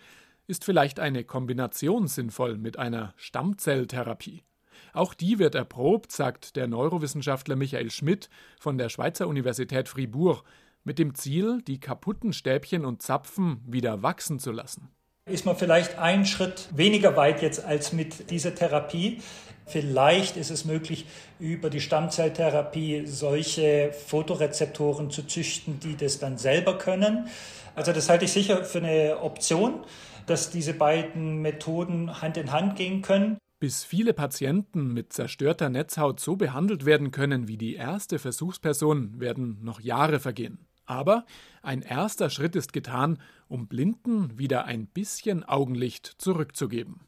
ist 0.47 0.65
vielleicht 0.65 0.99
eine 0.99 1.23
Kombination 1.23 2.07
sinnvoll 2.07 2.57
mit 2.57 2.77
einer 2.77 3.13
Stammzelltherapie? 3.15 4.43
Auch 4.91 5.13
die 5.13 5.39
wird 5.39 5.55
erprobt, 5.55 6.11
sagt 6.11 6.57
der 6.57 6.67
Neurowissenschaftler 6.67 7.55
Michael 7.55 7.89
Schmidt 7.89 8.29
von 8.59 8.77
der 8.77 8.89
Schweizer 8.89 9.29
Universität 9.29 9.87
Fribourg, 9.87 10.43
mit 10.83 10.99
dem 10.99 11.15
Ziel, 11.15 11.61
die 11.67 11.79
kaputten 11.79 12.33
Stäbchen 12.33 12.85
und 12.85 13.01
Zapfen 13.01 13.61
wieder 13.65 14.03
wachsen 14.03 14.39
zu 14.39 14.51
lassen. 14.51 14.89
Ist 15.25 15.45
man 15.45 15.55
vielleicht 15.55 15.97
einen 15.97 16.25
Schritt 16.25 16.67
weniger 16.75 17.15
weit 17.15 17.41
jetzt 17.41 17.63
als 17.63 17.93
mit 17.93 18.29
dieser 18.29 18.55
Therapie. 18.55 19.21
Vielleicht 19.65 20.35
ist 20.35 20.49
es 20.49 20.65
möglich, 20.65 21.05
über 21.39 21.69
die 21.69 21.79
Stammzelltherapie 21.79 23.05
solche 23.05 23.93
Fotorezeptoren 23.93 25.09
zu 25.11 25.23
züchten, 25.23 25.79
die 25.79 25.95
das 25.95 26.19
dann 26.19 26.37
selber 26.37 26.77
können. 26.77 27.27
Also 27.75 27.93
das 27.93 28.09
halte 28.09 28.25
ich 28.25 28.33
sicher 28.33 28.65
für 28.65 28.79
eine 28.79 29.19
Option, 29.21 29.85
dass 30.25 30.51
diese 30.51 30.73
beiden 30.73 31.41
Methoden 31.41 32.21
Hand 32.21 32.35
in 32.35 32.51
Hand 32.51 32.75
gehen 32.75 33.01
können. 33.01 33.37
Bis 33.59 33.85
viele 33.85 34.13
Patienten 34.13 34.93
mit 34.93 35.13
zerstörter 35.13 35.69
Netzhaut 35.69 36.19
so 36.19 36.35
behandelt 36.35 36.85
werden 36.85 37.11
können 37.11 37.47
wie 37.47 37.57
die 37.57 37.75
erste 37.75 38.19
Versuchsperson, 38.19 39.21
werden 39.21 39.59
noch 39.63 39.79
Jahre 39.79 40.19
vergehen. 40.19 40.67
Aber 40.85 41.25
ein 41.61 41.81
erster 41.81 42.29
Schritt 42.29 42.55
ist 42.55 42.73
getan, 42.73 43.19
um 43.47 43.67
Blinden 43.67 44.37
wieder 44.37 44.65
ein 44.65 44.87
bisschen 44.87 45.43
Augenlicht 45.43 46.05
zurückzugeben. 46.17 47.01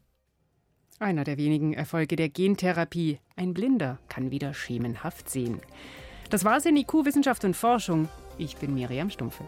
Einer 0.98 1.24
der 1.24 1.36
wenigen 1.36 1.74
Erfolge 1.74 2.16
der 2.16 2.30
Gentherapie. 2.30 3.20
Ein 3.36 3.52
Blinder 3.52 3.98
kann 4.08 4.30
wieder 4.30 4.54
schemenhaft 4.54 5.28
sehen. 5.28 5.60
Das 6.30 6.44
war's 6.44 6.64
in 6.64 6.76
IQ 6.76 7.04
Wissenschaft 7.04 7.44
und 7.44 7.54
Forschung. 7.54 8.08
Ich 8.38 8.56
bin 8.56 8.74
Miriam 8.74 9.10
Stumpfe. 9.10 9.44